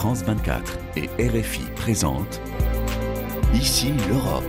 France 0.00 0.22
24 0.22 0.78
et 0.96 1.10
RFI 1.22 1.60
présentent 1.76 2.40
Ici 3.52 3.92
l'Europe. 4.08 4.42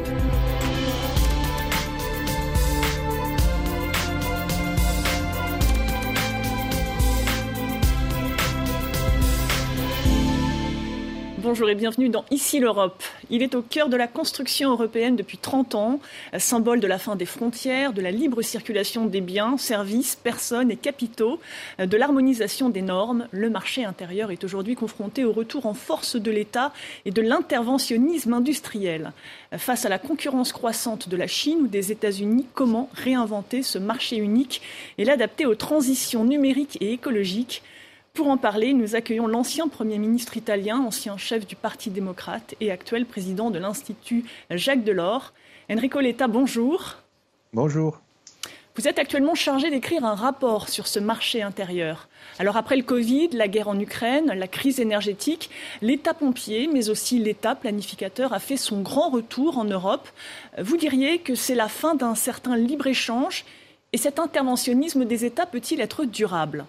Bonjour 11.51 11.69
et 11.69 11.75
bienvenue 11.75 12.07
dans 12.07 12.23
Ici 12.31 12.59
l'Europe. 12.59 13.03
Il 13.29 13.43
est 13.43 13.55
au 13.55 13.61
cœur 13.61 13.89
de 13.89 13.97
la 13.97 14.07
construction 14.07 14.71
européenne 14.71 15.17
depuis 15.17 15.37
30 15.37 15.75
ans, 15.75 15.99
symbole 16.37 16.79
de 16.79 16.87
la 16.87 16.97
fin 16.97 17.17
des 17.17 17.25
frontières, 17.25 17.91
de 17.91 18.01
la 18.01 18.09
libre 18.09 18.41
circulation 18.41 19.05
des 19.05 19.19
biens, 19.19 19.57
services, 19.57 20.15
personnes 20.15 20.71
et 20.71 20.77
capitaux, 20.77 21.41
de 21.77 21.97
l'harmonisation 21.97 22.69
des 22.69 22.81
normes. 22.81 23.27
Le 23.31 23.49
marché 23.49 23.83
intérieur 23.83 24.31
est 24.31 24.45
aujourd'hui 24.45 24.75
confronté 24.75 25.25
au 25.25 25.33
retour 25.33 25.65
en 25.65 25.73
force 25.73 26.15
de 26.15 26.31
l'État 26.31 26.71
et 27.03 27.11
de 27.11 27.21
l'interventionnisme 27.21 28.31
industriel. 28.31 29.11
Face 29.57 29.83
à 29.83 29.89
la 29.89 29.99
concurrence 29.99 30.53
croissante 30.53 31.09
de 31.09 31.17
la 31.17 31.27
Chine 31.27 31.63
ou 31.63 31.67
des 31.67 31.91
États-Unis, 31.91 32.45
comment 32.53 32.89
réinventer 32.93 33.61
ce 33.61 33.77
marché 33.77 34.15
unique 34.15 34.61
et 34.97 35.03
l'adapter 35.03 35.45
aux 35.45 35.55
transitions 35.55 36.23
numériques 36.23 36.77
et 36.79 36.93
écologiques? 36.93 37.61
Pour 38.13 38.29
en 38.29 38.37
parler, 38.37 38.73
nous 38.73 38.95
accueillons 38.95 39.25
l'ancien 39.25 39.67
Premier 39.69 39.97
ministre 39.97 40.35
italien, 40.35 40.79
ancien 40.79 41.17
chef 41.17 41.47
du 41.47 41.55
Parti 41.55 41.89
démocrate 41.89 42.55
et 42.59 42.69
actuel 42.69 43.05
président 43.05 43.49
de 43.51 43.57
l'Institut 43.57 44.25
Jacques 44.49 44.83
Delors. 44.83 45.33
Enrico 45.71 45.99
Letta, 46.01 46.27
bonjour. 46.27 46.97
Bonjour. 47.53 48.01
Vous 48.75 48.87
êtes 48.87 48.99
actuellement 48.99 49.33
chargé 49.33 49.69
d'écrire 49.69 50.05
un 50.05 50.15
rapport 50.15 50.67
sur 50.67 50.87
ce 50.87 50.99
marché 50.99 51.41
intérieur. 51.41 52.09
Alors 52.37 52.57
après 52.57 52.75
le 52.75 52.83
Covid, 52.83 53.29
la 53.29 53.47
guerre 53.47 53.69
en 53.69 53.79
Ukraine, 53.79 54.27
la 54.27 54.47
crise 54.47 54.79
énergétique, 54.79 55.49
l'État 55.81 56.13
pompier, 56.13 56.69
mais 56.71 56.89
aussi 56.89 57.17
l'État 57.17 57.55
planificateur 57.55 58.33
a 58.33 58.39
fait 58.39 58.57
son 58.57 58.81
grand 58.81 59.09
retour 59.09 59.57
en 59.57 59.65
Europe. 59.65 60.07
Vous 60.57 60.77
diriez 60.77 61.19
que 61.19 61.35
c'est 61.35 61.55
la 61.55 61.69
fin 61.69 61.95
d'un 61.95 62.15
certain 62.15 62.57
libre-échange 62.57 63.45
et 63.93 63.97
cet 63.97 64.19
interventionnisme 64.19 65.05
des 65.05 65.25
États 65.25 65.45
peut-il 65.45 65.79
être 65.79 66.05
durable? 66.05 66.65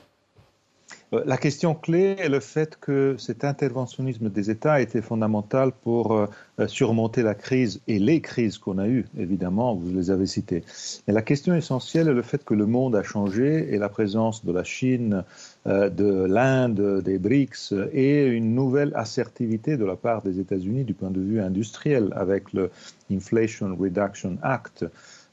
La 1.12 1.36
question 1.36 1.74
clé 1.74 2.16
est 2.18 2.28
le 2.30 2.41
fait 2.41 2.78
que 2.80 3.16
cet 3.18 3.44
interventionnisme 3.44 4.30
des 4.30 4.50
États 4.50 4.74
a 4.74 4.80
été 4.80 5.02
fondamental 5.02 5.72
pour 5.72 6.12
euh, 6.12 6.27
surmonter 6.66 7.22
la 7.22 7.34
crise 7.34 7.80
et 7.86 7.98
les 7.98 8.20
crises 8.20 8.56
qu'on 8.56 8.78
a 8.78 8.88
eues, 8.88 9.05
évidemment, 9.18 9.74
vous 9.74 9.94
les 9.94 10.10
avez 10.10 10.27
citées. 10.27 10.64
Mais 11.06 11.12
la 11.12 11.20
question 11.20 11.55
essentielle 11.55 12.08
est 12.08 12.14
le 12.14 12.22
fait 12.22 12.44
que 12.44 12.55
le 12.55 12.66
monde 12.66 12.96
a 12.96 13.02
changé 13.02 13.74
et 13.74 13.78
la 13.78 13.90
présence 13.90 14.44
de 14.44 14.52
la 14.52 14.64
Chine, 14.64 15.24
euh, 15.66 15.90
de 15.90 16.24
l'Inde, 16.24 17.02
des 17.05 17.18
BRICS 17.18 17.74
et 17.92 18.27
une 18.27 18.55
nouvelle 18.55 18.92
assertivité 18.94 19.77
de 19.77 19.84
la 19.84 19.96
part 19.96 20.22
des 20.22 20.40
États-Unis 20.40 20.84
du 20.84 20.94
point 20.94 21.10
de 21.10 21.20
vue 21.20 21.40
industriel 21.40 22.12
avec 22.16 22.52
le 22.55 22.70
Inflation 23.10 23.77
Reduction 23.78 24.38
Act 24.42 24.86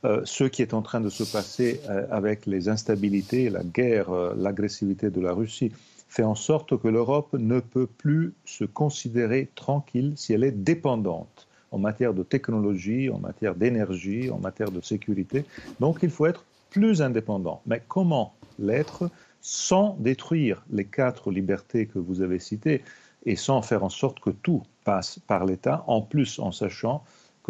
euh, 0.06 0.22
ce 0.24 0.46
qui 0.46 0.62
est 0.62 0.74
en 0.74 0.82
train 0.82 1.02
de 1.02 1.10
se 1.10 1.24
passer 1.24 1.82
euh, 1.90 2.06
avec 2.10 2.46
les 2.46 2.70
instabilités, 2.70 3.50
la 3.50 3.64
guerre, 3.64 4.10
euh, 4.12 4.34
l'agressivité 4.38 5.10
de 5.10 5.20
la 5.20 5.34
Russie, 5.34 5.74
fait 6.08 6.24
en 6.24 6.36
sorte 6.36 6.80
que 6.80 6.88
l'Europe 6.88 7.34
ne 7.34 7.60
peut 7.60 7.86
plus 7.86 8.34
se 8.46 8.64
considérer 8.64 9.50
tranquille 9.56 10.14
si 10.16 10.34
elle 10.34 10.44
est 10.44 10.52
dépendante 10.52 11.48
en 11.72 11.78
matière 11.78 12.14
de 12.14 12.24
technologie, 12.24 13.10
en 13.10 13.20
matière 13.20 13.56
d'énergie, 13.56 14.32
en 14.32 14.40
matière 14.40 14.72
de 14.72 14.82
sécurité. 14.82 15.46
Donc 15.80 16.00
il 16.02 16.10
faut 16.10 16.26
être 16.26 16.46
plus 16.70 17.02
indépendant. 17.02 17.62
Mais 17.66 17.84
comment 17.88 18.34
l'être 18.58 19.10
sans 19.42 19.98
détruire 20.00 20.64
les 20.72 20.86
quatre 20.86 21.30
libertés 21.32 21.86
que 21.86 22.00
vous 22.00 22.22
avez 22.22 22.40
citées 22.40 22.84
et 23.26 23.36
sans 23.36 23.62
faire 23.62 23.84
en 23.84 23.90
sorte 23.90 24.20
que 24.20 24.30
tout 24.30 24.64
passe 24.84 25.20
par 25.28 25.46
l'État, 25.46 25.84
en 25.88 26.02
plus 26.02 26.40
en 26.40 26.52
sachant 26.52 27.04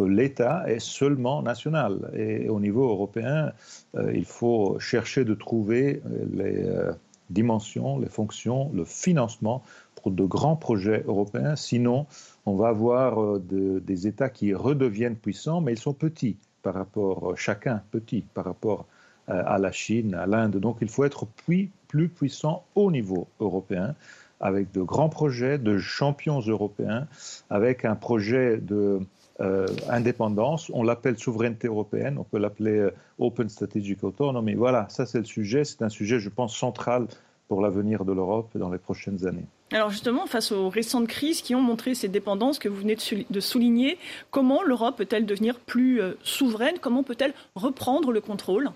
l'État 0.04 0.64
est 0.66 0.80
seulement 0.80 1.42
national. 1.42 2.10
Et 2.14 2.48
au 2.48 2.60
niveau 2.60 2.88
européen, 2.88 3.52
euh, 3.96 4.12
il 4.14 4.24
faut 4.24 4.78
chercher 4.78 5.24
de 5.24 5.34
trouver 5.34 6.02
euh, 6.06 6.26
les 6.32 6.68
euh, 6.68 6.92
dimensions, 7.30 7.98
les 7.98 8.08
fonctions, 8.08 8.70
le 8.74 8.84
financement 8.84 9.62
pour 9.96 10.10
de 10.10 10.24
grands 10.24 10.56
projets 10.56 11.04
européens. 11.06 11.56
Sinon, 11.56 12.06
on 12.46 12.56
va 12.56 12.68
avoir 12.68 13.38
des 13.38 14.06
États 14.06 14.30
qui 14.30 14.54
redeviennent 14.54 15.16
puissants, 15.16 15.60
mais 15.60 15.72
ils 15.72 15.78
sont 15.78 15.92
petits 15.92 16.38
par 16.62 16.74
rapport, 16.74 17.36
chacun 17.36 17.82
petit 17.90 18.24
par 18.34 18.46
rapport 18.46 18.86
à 19.26 19.58
la 19.58 19.70
Chine, 19.70 20.14
à 20.14 20.26
l'Inde. 20.26 20.56
Donc 20.56 20.78
il 20.80 20.88
faut 20.88 21.04
être 21.04 21.26
plus, 21.26 21.70
plus 21.86 22.08
puissant 22.08 22.64
au 22.74 22.90
niveau 22.90 23.28
européen 23.40 23.94
avec 24.40 24.72
de 24.72 24.80
grands 24.82 25.10
projets 25.10 25.58
de 25.58 25.78
champions 25.78 26.40
européens, 26.40 27.06
avec 27.50 27.84
un 27.84 27.94
projet 27.94 28.56
de 28.56 29.00
euh, 29.40 29.66
indépendance. 29.88 30.70
On 30.74 30.82
l'appelle 30.82 31.18
souveraineté 31.18 31.68
européenne, 31.68 32.18
on 32.18 32.24
peut 32.24 32.38
l'appeler 32.38 32.78
euh, 32.78 32.94
Open 33.18 33.48
Strategic 33.48 34.04
Autonomy. 34.04 34.54
Voilà, 34.54 34.86
ça 34.88 35.06
c'est 35.06 35.18
le 35.18 35.24
sujet. 35.24 35.64
C'est 35.64 35.82
un 35.82 35.88
sujet, 35.88 36.18
je 36.18 36.28
pense, 36.28 36.56
central 36.56 37.06
pour 37.48 37.60
l'avenir 37.60 38.04
de 38.04 38.12
l'Europe 38.12 38.56
dans 38.56 38.70
les 38.70 38.78
prochaines 38.78 39.26
années. 39.26 39.46
Alors 39.72 39.90
justement, 39.90 40.26
face 40.26 40.52
aux 40.52 40.68
récentes 40.68 41.08
crises 41.08 41.42
qui 41.42 41.54
ont 41.54 41.60
montré 41.60 41.94
ces 41.94 42.08
dépendances 42.08 42.58
que 42.58 42.68
vous 42.68 42.76
venez 42.76 42.96
de 43.28 43.40
souligner, 43.40 43.98
comment 44.30 44.62
l'Europe 44.62 44.96
peut-elle 44.96 45.26
devenir 45.26 45.58
plus 45.58 46.00
euh, 46.00 46.14
souveraine? 46.22 46.76
Comment 46.80 47.02
peut-elle 47.02 47.32
reprendre 47.54 48.12
le 48.12 48.20
contrôle? 48.20 48.70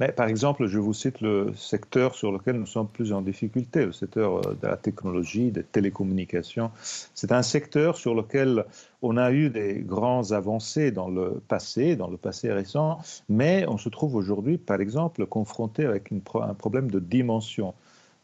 Mais, 0.00 0.12
par 0.12 0.28
exemple, 0.28 0.66
je 0.66 0.78
vous 0.78 0.92
cite 0.92 1.20
le 1.20 1.52
secteur 1.54 2.14
sur 2.14 2.32
lequel 2.32 2.56
nous 2.56 2.66
sommes 2.66 2.88
plus 2.88 3.12
en 3.12 3.22
difficulté, 3.22 3.86
le 3.86 3.92
secteur 3.92 4.38
euh, 4.38 4.54
de 4.60 4.66
la 4.66 4.76
technologie, 4.76 5.50
des 5.50 5.62
télécommunications. 5.62 6.70
C'est 7.14 7.32
un 7.32 7.42
secteur 7.42 7.96
sur 7.96 8.14
lequel 8.14 8.64
on 9.02 9.16
a 9.16 9.32
eu 9.32 9.50
des 9.50 9.80
grands 9.80 10.32
avancées 10.32 10.90
dans 10.90 11.08
le 11.08 11.40
passé, 11.48 11.96
dans 11.96 12.08
le 12.08 12.16
passé 12.16 12.52
récent, 12.52 13.00
mais 13.28 13.64
on 13.68 13.78
se 13.78 13.88
trouve 13.88 14.14
aujourd'hui, 14.14 14.58
par 14.58 14.80
exemple, 14.80 15.26
confronté 15.26 15.84
avec 15.84 16.10
un 16.12 16.54
problème 16.54 16.90
de 16.90 17.00
dimension. 17.00 17.74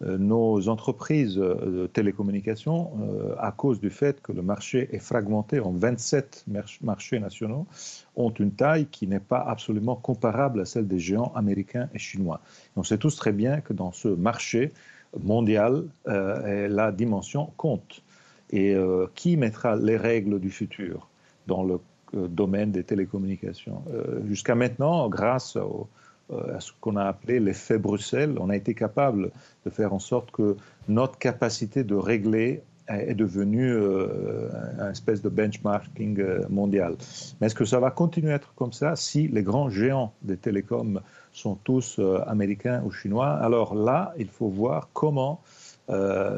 Euh, 0.05 0.17
nos 0.17 0.69
entreprises 0.69 1.35
de 1.35 1.89
télécommunications, 1.93 2.93
euh, 3.01 3.35
à 3.39 3.51
cause 3.51 3.81
du 3.81 3.91
fait 3.91 4.23
que 4.23 4.31
le 4.31 4.43
marché 4.43 4.89
est 4.93 5.01
fragmenté 5.01 5.59
en 5.59 5.73
27 5.73 6.45
marchés 6.83 7.19
nationaux, 7.19 7.67
ont 8.15 8.31
une 8.31 8.53
taille 8.53 8.87
qui 8.87 9.09
n'est 9.09 9.19
pas 9.19 9.41
absolument 9.41 9.97
comparable 9.97 10.61
à 10.61 10.65
celle 10.67 10.87
des 10.87 11.01
géants 11.01 11.33
américains 11.35 11.89
et 11.95 11.99
chinois. 11.99 12.41
on 12.77 12.85
sait 12.85 12.99
tous 12.99 13.17
très 13.17 13.33
bien 13.33 13.61
que 13.61 13.73
dans 13.73 13.91
ce 13.91 14.07
marché 14.07 14.73
mondial, 15.21 15.83
euh, 16.07 16.69
la 16.69 16.93
dimension 16.93 17.51
compte. 17.57 18.03
Et 18.51 18.75
qui 19.15 19.37
mettra 19.37 19.77
les 19.77 19.99
règles 19.99 20.41
du 20.41 20.49
futur 20.49 21.07
dans 21.47 21.65
le 21.65 21.81
domaine 22.15 22.73
des 22.73 22.83
télécommunications? 22.83 23.83
Jusqu'à 24.27 24.55
maintenant, 24.55 25.07
grâce 25.11 25.57
au 25.57 25.61
euh, 25.61 25.85
à 26.31 26.61
ce 26.61 26.73
qu'on 26.81 26.97
a 26.97 27.05
appelé 27.05 27.41
l'effet 27.41 27.79
Bruxelles, 27.79 28.37
on 28.39 28.51
a 28.51 28.57
été 28.57 28.75
capable 28.75 29.31
de 29.65 29.71
faire 29.71 29.93
en 29.93 29.99
sorte 29.99 30.31
que 30.31 30.57
notre 30.89 31.19
capacité 31.19 31.85
de 31.85 31.95
régler 31.95 32.63
est 32.89 33.15
devenue 33.15 33.71
euh, 33.71 34.49
un 34.79 34.91
espèce 34.91 35.21
de 35.21 35.29
benchmarking 35.29 36.21
euh, 36.21 36.47
mondial. 36.49 36.97
Mais 37.41 37.47
est-ce 37.47 37.55
que 37.55 37.67
ça 37.67 37.81
va 37.81 37.91
continuer 37.91 38.33
à 38.33 38.37
être 38.37 38.55
comme 38.55 38.73
ça 38.73 38.97
si 38.97 39.29
les 39.29 39.43
grands 39.43 39.69
géants 39.69 40.13
des 40.23 40.39
télécoms 40.39 41.01
sont 41.33 41.55
tous 41.55 42.01
américains 42.27 42.83
ou 42.85 42.91
chinois? 42.91 43.29
Alors 43.29 43.75
là, 43.75 44.15
il 44.19 44.29
faut 44.29 44.49
voir 44.49 44.89
comment 44.93 45.41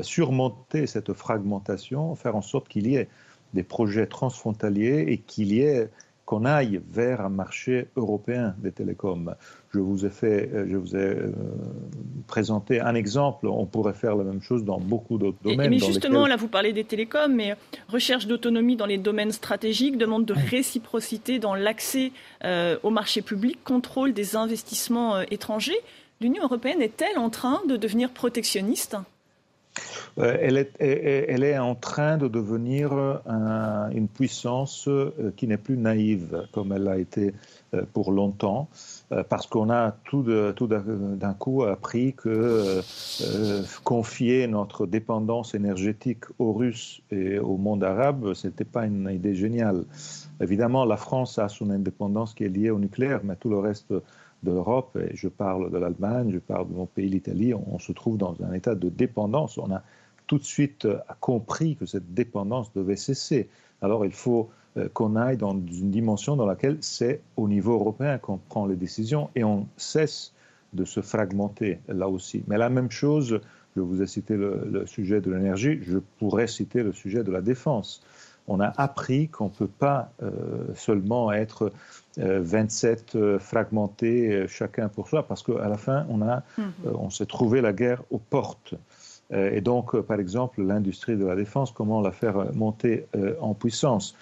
surmonter 0.02 0.86
cette 0.86 1.12
fragmentation, 1.12 2.14
faire 2.14 2.36
en 2.36 2.42
sorte 2.42 2.68
qu'il 2.68 2.86
y 2.86 2.94
ait 2.96 3.08
des 3.54 3.62
projets 3.62 4.06
transfrontaliers 4.06 5.04
et 5.08 5.18
qu'il 5.18 5.52
y 5.52 5.62
ait 5.62 5.90
qu'on 6.24 6.44
aille 6.44 6.80
vers 6.92 7.20
un 7.20 7.28
marché 7.28 7.88
européen 7.96 8.54
des 8.58 8.70
télécoms. 8.70 9.34
Je 9.72 9.78
vous 9.78 10.04
ai 10.04 10.10
fait, 10.10 10.50
euh, 10.53 10.66
je 10.69 10.76
vous 10.76 10.97
ai 10.97 10.98
euh, 10.98 11.32
présenté 12.26 12.81
un 12.81 12.94
exemple. 12.97 13.47
On 13.47 13.66
pourrait 13.66 13.94
faire 13.94 14.16
la 14.16 14.25
même 14.25 14.42
chose 14.42 14.65
dans 14.65 14.78
beaucoup 14.78 15.16
d'autres 15.16 15.39
domaines. 15.44 15.71
mais 15.71 15.78
justement, 15.78 16.27
là, 16.27 16.34
vous 16.36 16.48
parlez 16.48 16.72
des 16.72 16.83
télécoms, 16.83 17.33
mais 17.33 17.54
recherche 17.89 18.27
d'autonomie 18.27 18.74
dans 18.74 18.86
les 18.86 18.98
domaines 18.98 19.30
stratégiques, 19.30 19.97
demande 19.97 20.24
de 20.24 20.34
réciprocité 20.34 21.39
dans 21.39 21.54
l'accès 21.54 22.10
euh, 22.44 22.78
au 22.83 22.91
marché 22.91 23.22
public, 23.22 23.62
contrôle 23.62 24.12
des 24.12 24.34
investissements 24.34 25.21
étrangers. 25.21 25.78
L'Union 26.21 26.42
européenne 26.42 26.83
est-elle 26.83 27.18
en 27.18 27.30
train 27.30 27.60
de 27.68 27.77
devenir 27.77 28.10
protectionniste? 28.10 28.97
Euh, 30.18 30.36
elle 30.41 30.56
est, 30.56 30.72
elle 30.80 31.44
est, 31.44 31.59
en 31.59 31.74
train 31.74 32.16
de 32.18 32.28
devenir 32.28 32.92
une 33.94 34.09
puissance 34.09 34.89
euh, 34.89 35.33
qui 35.36 35.47
n'est 35.47 35.56
plus 35.56 35.77
naïve 35.77 36.47
comme 36.53 36.72
elle 36.72 36.89
a 36.89 36.98
été 36.98 37.28
euh, 37.28 37.33
pour 37.92 38.12
longtemps, 38.12 38.68
parce 39.28 39.46
qu'on 39.46 39.70
a 39.70 39.92
tout, 40.04 40.22
d'un 40.22 41.34
coup 41.34 41.62
appris 41.62 42.14
que 42.14 42.80
confier 43.84 44.46
notre 44.46 44.86
dépendance 44.86 45.54
énergétique 45.54 46.24
aux 46.38 46.52
Russes 46.52 47.02
et 47.10 47.38
au 47.38 47.56
monde 47.56 47.84
arabe, 47.84 48.34
ce 48.34 48.48
n'était 48.48 48.64
pas 48.64 48.86
une 48.86 49.08
idée 49.10 49.34
géniale. 49.34 49.84
Évidemment, 50.40 50.84
la 50.84 50.96
France 50.96 51.38
a 51.38 51.48
son 51.48 51.70
indépendance 51.70 52.34
qui 52.34 52.44
est 52.44 52.48
liée 52.48 52.70
au 52.70 52.78
nucléaire, 52.78 53.20
mais 53.24 53.36
tout 53.36 53.50
le 53.50 53.58
reste 53.58 53.92
de 54.42 54.50
l'Europe, 54.50 54.96
et 54.96 55.14
je 55.14 55.28
parle 55.28 55.70
de 55.70 55.78
l'Allemagne, 55.78 56.30
je 56.32 56.38
parle 56.38 56.68
de 56.68 56.74
mon 56.74 56.86
pays, 56.86 57.08
l'Italie, 57.08 57.52
on, 57.54 57.78
se 57.78 57.92
trouve 57.92 58.16
dans 58.16 58.34
un 58.42 58.52
état 58.52 58.74
de 58.74 58.88
dépendance. 58.88 59.58
On 59.58 59.70
a 59.70 59.82
tout 60.26 60.38
de 60.38 60.44
suite 60.44 60.88
compris 61.20 61.76
que 61.76 61.86
cette 61.86 62.14
dépendance 62.14 62.72
devait 62.72 62.96
cesser. 62.96 63.48
Alors 63.82 64.04
il 64.04 64.12
faut 64.12 64.50
qu'on 64.94 65.16
aille 65.16 65.36
dans 65.36 65.52
une 65.52 65.90
dimension 65.90 66.36
dans 66.36 66.46
laquelle 66.46 66.76
c'est 66.80 67.20
au 67.36 67.48
niveau 67.48 67.72
européen 67.72 68.18
qu'on 68.18 68.38
prend 68.38 68.66
les 68.66 68.76
décisions 68.76 69.28
et 69.34 69.42
on 69.42 69.66
cesse 69.76 70.32
de 70.72 70.84
se 70.84 71.00
fragmenter 71.00 71.80
là 71.88 72.08
aussi. 72.08 72.42
Mais 72.46 72.58
la 72.58 72.70
même 72.70 72.90
chose, 72.90 73.40
je 73.76 73.80
vous 73.80 74.02
ai 74.02 74.06
cité 74.06 74.36
le, 74.36 74.84
sujet 74.86 75.20
de 75.20 75.32
l'énergie, 75.32 75.80
je 75.82 75.98
pourrais 76.18 76.46
citer 76.46 76.82
le 76.82 76.92
sujet 76.92 77.22
de 77.22 77.30
la 77.30 77.40
défense. 77.40 78.02
On 78.48 78.58
a 78.60 78.72
appris 78.78 79.28
qu'on 79.28 79.44
ne 79.44 79.50
peut 79.50 79.68
pas 79.68 80.12
euh, 80.22 80.30
seulement 80.74 81.30
être 81.30 81.72
27 82.16 83.14
euh, 83.14 83.18
euh, 83.18 83.38
fragmentés, 83.38 84.46
chacun 84.48 84.88
pour 84.88 85.08
soi, 85.08 85.26
parce 85.26 85.42
qu'à 85.42 85.68
la 85.68 85.76
fin, 85.76 86.04
on, 86.08 86.22
a, 86.22 86.42
mhm. 86.58 86.72
on 86.98 87.10
s'est 87.10 87.26
trouvé 87.26 87.60
la 87.60 87.72
guerre 87.72 88.02
aux 88.10 88.18
portes. 88.18 88.74
Et 89.32 89.60
donc, 89.60 89.98
par 90.00 90.18
exemple, 90.18 90.62
l'industrie 90.62 91.16
de 91.16 91.24
la 91.24 91.36
défense, 91.36 91.71
comment 91.71 92.00
la 92.00 92.10
faire 92.10 92.53
monter 92.53 93.06
en 93.41 93.54
puissance 93.54 94.16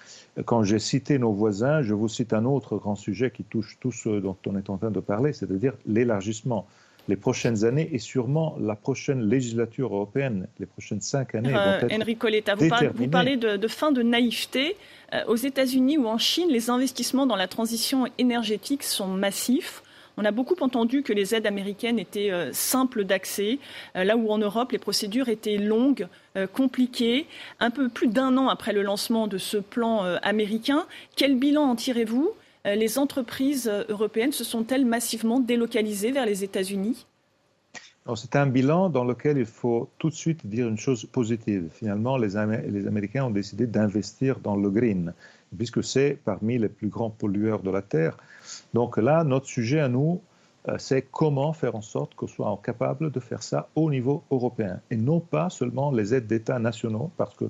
Quand 0.45 0.63
j'ai 0.63 0.77
cité 0.77 1.17
nos 1.17 1.31
voisins, 1.31 1.81
je 1.81 1.95
vous 1.95 2.07
cite 2.07 2.31
un 2.31 2.45
autre 2.45 2.77
grand 2.77 2.95
sujet 2.95 3.31
qui 3.31 3.43
touche 3.43 3.77
tout 3.79 3.91
ce 3.91 4.19
dont 4.19 4.37
on 4.45 4.55
est 4.55 4.69
en 4.69 4.77
train 4.77 4.91
de 4.91 4.99
parler, 4.99 5.33
c'est-à-dire 5.33 5.73
l'élargissement 5.87 6.67
les 7.09 7.15
prochaines 7.15 7.65
années 7.65 7.89
et 7.91 7.97
sûrement 7.97 8.55
la 8.61 8.75
prochaine 8.75 9.27
législature 9.27 9.93
européenne, 9.93 10.47
les 10.59 10.67
prochaines 10.67 11.01
cinq 11.01 11.35
années. 11.35 11.53
Euh, 11.53 11.87
Enrico 11.91 12.27
Letta, 12.27 12.55
vous, 12.55 12.69
parlez, 13.09 13.35
de, 13.35 13.67
fin 13.67 13.91
de 13.91 14.01
naïveté. 14.01 14.77
Euh, 15.11 15.23
aux 15.27 15.35
États-Unis 15.35 15.97
ou 15.97 16.07
en 16.07 16.19
Chine, 16.19 16.49
les 16.49 16.69
investissements 16.69 17.25
dans 17.25 17.35
la 17.35 17.47
transition 17.47 18.05
énergétique 18.19 18.83
sont 18.83 19.07
massifs. 19.07 19.81
On 20.19 20.25
a 20.25 20.31
beaucoup 20.31 20.57
entendu 20.59 21.01
que 21.01 21.13
les 21.13 21.33
aides 21.33 21.47
américaines 21.47 21.97
étaient 21.97 22.29
euh, 22.29 22.51
simples 22.51 23.05
d'accès, 23.05 23.57
euh, 23.95 24.03
là 24.03 24.17
où 24.17 24.29
en 24.29 24.37
Europe, 24.37 24.73
les 24.73 24.77
procédures 24.77 25.29
étaient 25.29 25.57
longues, 25.57 26.07
compliquées. 26.53 27.25
Un 27.59 27.69
peu 27.69 27.89
plus 27.89 28.07
d'un 28.07 28.37
an 28.37 28.47
après 28.47 28.71
le 28.71 28.81
lancement 28.81 29.27
de 29.27 29.37
ce 29.37 29.57
plan 29.57 30.03
américain, 30.21 30.85
quel 31.17 31.37
bilan 31.37 31.63
en 31.63 31.75
tirez-vous? 31.75 32.31
Euh, 32.65 32.75
les 32.75 32.99
entreprises 32.99 33.67
euh, 33.67 33.83
européennes 33.89 34.31
se 34.31 34.43
sont-elles 34.43 34.85
massivement 34.85 35.39
délocalisées 35.39 36.11
vers 36.11 36.25
les 36.25 36.43
États-Unis? 36.43 37.05
C'est 38.15 38.35
un 38.35 38.47
bilan 38.47 38.89
dans 38.89 39.03
lequel 39.03 39.37
il 39.37 39.45
faut 39.45 39.89
tout 39.99 40.09
de 40.09 40.15
suite 40.15 40.47
dire 40.47 40.67
une 40.67 40.79
chose 40.79 41.05
positive. 41.05 41.69
Finalement, 41.71 42.17
les, 42.17 42.29
les 42.67 42.87
Américains 42.87 43.25
ont 43.25 43.29
décidé 43.29 43.67
d'investir 43.67 44.39
dans 44.39 44.55
le 44.55 44.69
green, 44.71 45.13
puisque 45.57 45.83
c'est 45.83 46.17
parmi 46.23 46.57
les 46.57 46.69
plus 46.69 46.87
grands 46.87 47.09
pollueurs 47.09 47.61
de 47.61 47.71
la 47.71 47.81
Terre. 47.81 48.17
Donc 48.73 48.97
là, 48.97 49.23
notre 49.23 49.47
sujet 49.47 49.79
à 49.79 49.87
nous, 49.87 50.21
euh, 50.67 50.75
c'est 50.77 51.03
comment 51.09 51.53
faire 51.53 51.75
en 51.75 51.81
sorte 51.81 52.15
qu'on 52.15 52.27
soit 52.27 52.59
capable 52.63 53.11
de 53.11 53.19
faire 53.19 53.43
ça 53.43 53.69
au 53.75 53.89
niveau 53.89 54.23
européen, 54.29 54.81
et 54.91 54.97
non 54.97 55.21
pas 55.21 55.49
seulement 55.49 55.89
les 55.91 56.13
aides 56.13 56.27
d'État 56.27 56.59
nationaux, 56.59 57.11
parce 57.15 57.33
que 57.33 57.45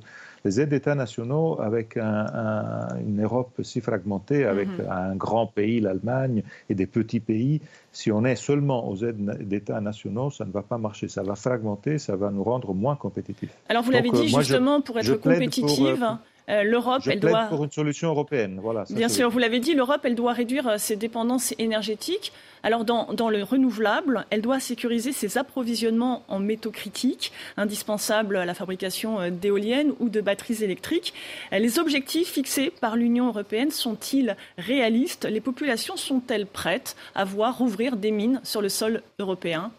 les 0.46 0.62
aides 0.62 0.70
d'État 0.70 0.96
nationaux, 0.96 1.60
avec 1.60 1.98
une 1.98 3.22
Europe 3.22 3.60
si 3.64 3.82
fragmentée, 3.82 4.46
avec 4.46 4.68
mhm. 4.70 4.88
un 4.90 5.16
grand 5.16 5.48
pays, 5.48 5.80
l'Allemagne, 5.82 6.44
et 6.70 6.76
des 6.76 6.86
petits 6.86 7.20
pays, 7.20 7.62
si 7.92 8.12
on 8.12 8.24
est 8.24 8.36
seulement 8.36 8.88
aux 8.90 8.98
aides 9.04 9.48
d'État 9.48 9.82
nationaux, 9.82 10.30
ça 10.30 10.46
ne 10.46 10.52
va 10.52 10.62
pas 10.62 10.78
marcher. 10.78 11.08
Ça 11.08 11.24
va 11.24 11.36
fragmenter, 11.36 11.98
ça 11.98 12.16
va 12.16 12.30
nous 12.30 12.44
rendre 12.44 12.74
moins 12.74 12.96
compétitifs. 12.96 13.56
Alors 13.68 13.84
vous 13.84 13.92
l'avez 13.92 14.12
dit 14.12 14.34
euh, 14.34 14.40
justement, 14.40 14.82
pour 14.82 15.00
être 15.00 15.16
compétitive. 15.16 16.04
Euh, 16.04 16.16
euh, 16.50 16.64
L'Europe, 16.64 17.04
elle 17.08 17.20
doit. 17.20 17.46
pour 17.46 17.64
une 17.64 17.72
solution 17.72 18.10
européenne. 18.10 18.60
Voilà, 18.62 18.86
Bien 18.90 19.10
sûr, 19.10 19.30
vous 19.30 19.40
l'avez 19.40 19.60
dit, 19.60 19.74
l'Europe, 19.74 20.02
elle 20.04 20.16
doit 20.16 20.34
réduire 20.34 20.68
euh, 20.68 20.78
ses 20.78 20.96
dépendances 20.96 21.54
énergétiques. 21.60 22.32
Alors, 22.64 22.84
dans, 22.84 23.14
dans, 23.14 23.30
le 23.30 23.44
renouvelable, 23.44 24.26
elle 24.30 24.42
doit 24.42 24.60
sécuriser 24.60 25.12
ses 25.12 25.38
approvisionnements 25.38 26.24
en 26.28 26.40
métaux 26.40 26.72
critiques, 26.72 27.32
indispensables 27.56 28.36
à 28.36 28.46
la 28.46 28.54
fabrication 28.54 29.20
euh, 29.20 29.30
d'éoliennes 29.30 29.94
ou 30.00 30.10
de 30.10 30.22
batteries 30.22 30.64
électriques. 30.64 31.14
Les 31.52 31.80
objectifs 31.80 32.32
fixés 32.32 32.72
par 32.82 32.96
l'Union 32.96 33.28
européenne 33.28 33.72
sont-ils 33.72 34.36
réalistes? 34.58 35.26
Les 35.26 35.42
populations 35.42 35.96
sont-elles 35.96 36.48
prêtes 36.48 36.96
à 37.16 37.26
voir 37.26 37.58
rouvrir 37.58 37.96
des 37.96 38.12
mines 38.12 38.42
sur 38.44 38.62
le 38.62 38.70
sol 38.70 39.02
européen? 39.20 39.72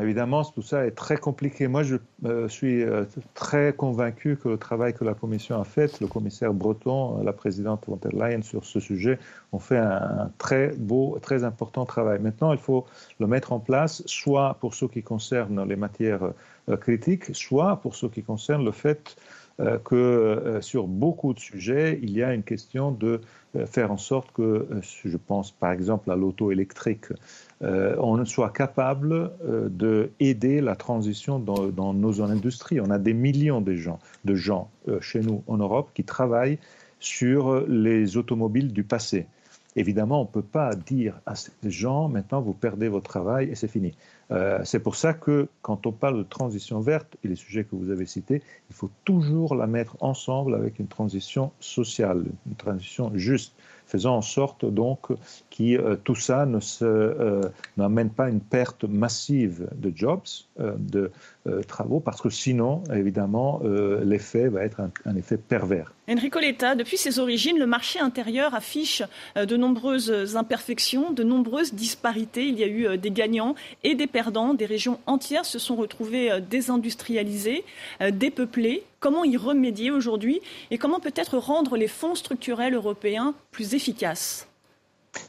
Évidemment, 0.00 0.42
tout 0.44 0.62
ça 0.62 0.86
est 0.86 0.92
très 0.92 1.18
compliqué. 1.18 1.68
Moi, 1.68 1.82
je 1.82 1.96
euh, 2.24 2.48
suis 2.48 2.82
euh, 2.82 3.04
très 3.34 3.74
convaincu 3.74 4.36
que 4.36 4.48
le 4.48 4.56
travail 4.56 4.94
que 4.94 5.04
la 5.04 5.12
Commission 5.12 5.60
a 5.60 5.64
fait, 5.64 6.00
le 6.00 6.06
commissaire 6.06 6.54
Breton, 6.54 7.18
euh, 7.18 7.24
la 7.24 7.34
présidente 7.34 7.84
von 7.86 7.96
der 7.96 8.12
Leyen 8.12 8.40
sur 8.40 8.64
ce 8.64 8.80
sujet, 8.80 9.18
ont 9.52 9.58
fait 9.58 9.76
un, 9.76 10.30
très 10.38 10.68
beau, 10.68 11.18
très 11.20 11.44
important 11.44 11.84
travail. 11.84 12.20
Maintenant, 12.20 12.52
il 12.52 12.58
faut 12.58 12.86
le 13.20 13.26
mettre 13.26 13.52
en 13.52 13.60
place, 13.60 14.02
soit 14.06 14.56
pour 14.60 14.74
ce 14.74 14.86
qui 14.86 15.02
concerne 15.02 15.68
les 15.68 15.76
matières 15.76 16.32
critiques, 16.80 17.34
soit 17.34 17.76
pour 17.76 17.94
ce 17.94 18.06
qui 18.06 18.22
concerne 18.22 18.64
le 18.64 18.72
fait 18.72 19.16
que 19.84 20.58
sur 20.60 20.86
beaucoup 20.86 21.34
de 21.34 21.38
sujets, 21.38 21.98
il 22.02 22.12
y 22.12 22.22
a 22.22 22.32
une 22.32 22.42
question 22.42 22.90
de 22.92 23.20
faire 23.66 23.92
en 23.92 23.96
sorte 23.96 24.32
que, 24.32 24.66
je 25.04 25.16
pense 25.16 25.50
par 25.50 25.72
exemple 25.72 26.10
à 26.10 26.16
l'auto 26.16 26.50
électrique, 26.50 27.06
euh, 27.62 27.94
on 27.98 28.24
soit 28.24 28.50
capable 28.50 29.30
euh, 29.44 29.68
d'aider 30.18 30.60
la 30.60 30.74
transition 30.74 31.38
dans, 31.38 31.94
nos 31.94 32.22
industries. 32.22 32.80
On 32.80 32.90
a 32.90 32.98
des 32.98 33.14
millions 33.14 33.60
de 33.60 34.34
gens, 34.34 34.70
euh, 34.88 35.00
chez 35.00 35.20
nous 35.20 35.42
en 35.46 35.58
Europe 35.58 35.90
qui 35.94 36.04
travaillent 36.04 36.58
sur 36.98 37.66
les 37.66 38.16
automobiles 38.16 38.72
du 38.72 38.84
passé. 38.84 39.26
Évidemment, 39.74 40.20
on 40.20 40.24
ne 40.24 40.28
peut 40.28 40.42
pas 40.42 40.74
dire 40.74 41.20
à 41.24 41.34
ces 41.34 41.52
gens, 41.64 42.08
maintenant 42.08 42.42
vous 42.42 42.52
perdez 42.52 42.88
votre 42.88 43.08
travail 43.08 43.48
et 43.48 43.54
c'est 43.54 43.68
fini. 43.68 43.96
c'est 44.64 44.80
pour 44.80 44.96
ça 44.96 45.14
que 45.14 45.48
quand 45.62 45.86
on 45.86 45.92
parle 45.92 46.18
de 46.18 46.22
transition 46.24 46.80
verte 46.80 47.16
et 47.24 47.28
les 47.28 47.36
sujets 47.36 47.64
que 47.64 47.74
vous 47.74 47.90
avez 47.90 48.04
cités, 48.04 48.42
il 48.70 48.76
faut 48.76 48.90
toujours 49.04 49.54
la 49.54 49.66
mettre 49.66 49.96
ensemble 50.00 50.54
avec 50.54 50.78
une 50.78 50.88
transition 50.88 51.52
sociale, 51.58 52.24
une 52.46 52.56
transition 52.56 53.10
juste 53.14 53.54
faisant 53.92 54.16
en 54.16 54.22
sorte 54.22 54.64
donc 54.64 55.08
que 55.50 55.62
euh, 55.62 55.96
tout 56.02 56.14
ça 56.14 56.46
ne 56.46 56.58
euh, 56.80 57.42
n'amène 57.76 58.08
pas 58.08 58.30
une 58.30 58.40
perte 58.40 58.84
massive 58.84 59.68
de 59.74 59.92
jobs, 59.94 60.22
euh, 60.60 60.72
de 60.78 61.10
travaux, 61.66 61.98
parce 61.98 62.20
que 62.20 62.30
sinon, 62.30 62.84
évidemment, 62.94 63.60
l'effet 64.04 64.46
va 64.46 64.62
être 64.62 64.80
un, 64.80 65.16
effet 65.16 65.36
pervers. 65.36 65.92
Enrico 66.08 66.38
Letta, 66.38 66.76
depuis 66.76 66.96
ses 66.96 67.18
origines, 67.18 67.58
le 67.58 67.66
marché 67.66 67.98
intérieur 67.98 68.54
affiche 68.54 69.02
de 69.34 69.56
nombreuses 69.56 70.36
imperfections, 70.36 71.10
de 71.10 71.24
nombreuses 71.24 71.74
disparités. 71.74 72.46
Il 72.46 72.60
y 72.60 72.62
a 72.62 72.68
eu 72.68 72.96
des 72.96 73.10
gagnants 73.10 73.56
et 73.82 73.96
des 73.96 74.06
perdants. 74.06 74.54
Des 74.54 74.66
régions 74.66 75.00
entières 75.06 75.44
se 75.44 75.58
sont 75.58 75.74
retrouvées 75.74 76.30
désindustrialisées, 76.48 77.64
dépeuplées. 78.12 78.84
Comment 79.02 79.24
y 79.24 79.36
remédier 79.36 79.90
aujourd'hui 79.90 80.40
et 80.70 80.78
comment 80.78 81.00
peut-être 81.00 81.36
rendre 81.36 81.76
les 81.76 81.88
fonds 81.88 82.14
structurels 82.14 82.74
européens 82.74 83.34
plus 83.50 83.74
efficaces 83.74 84.48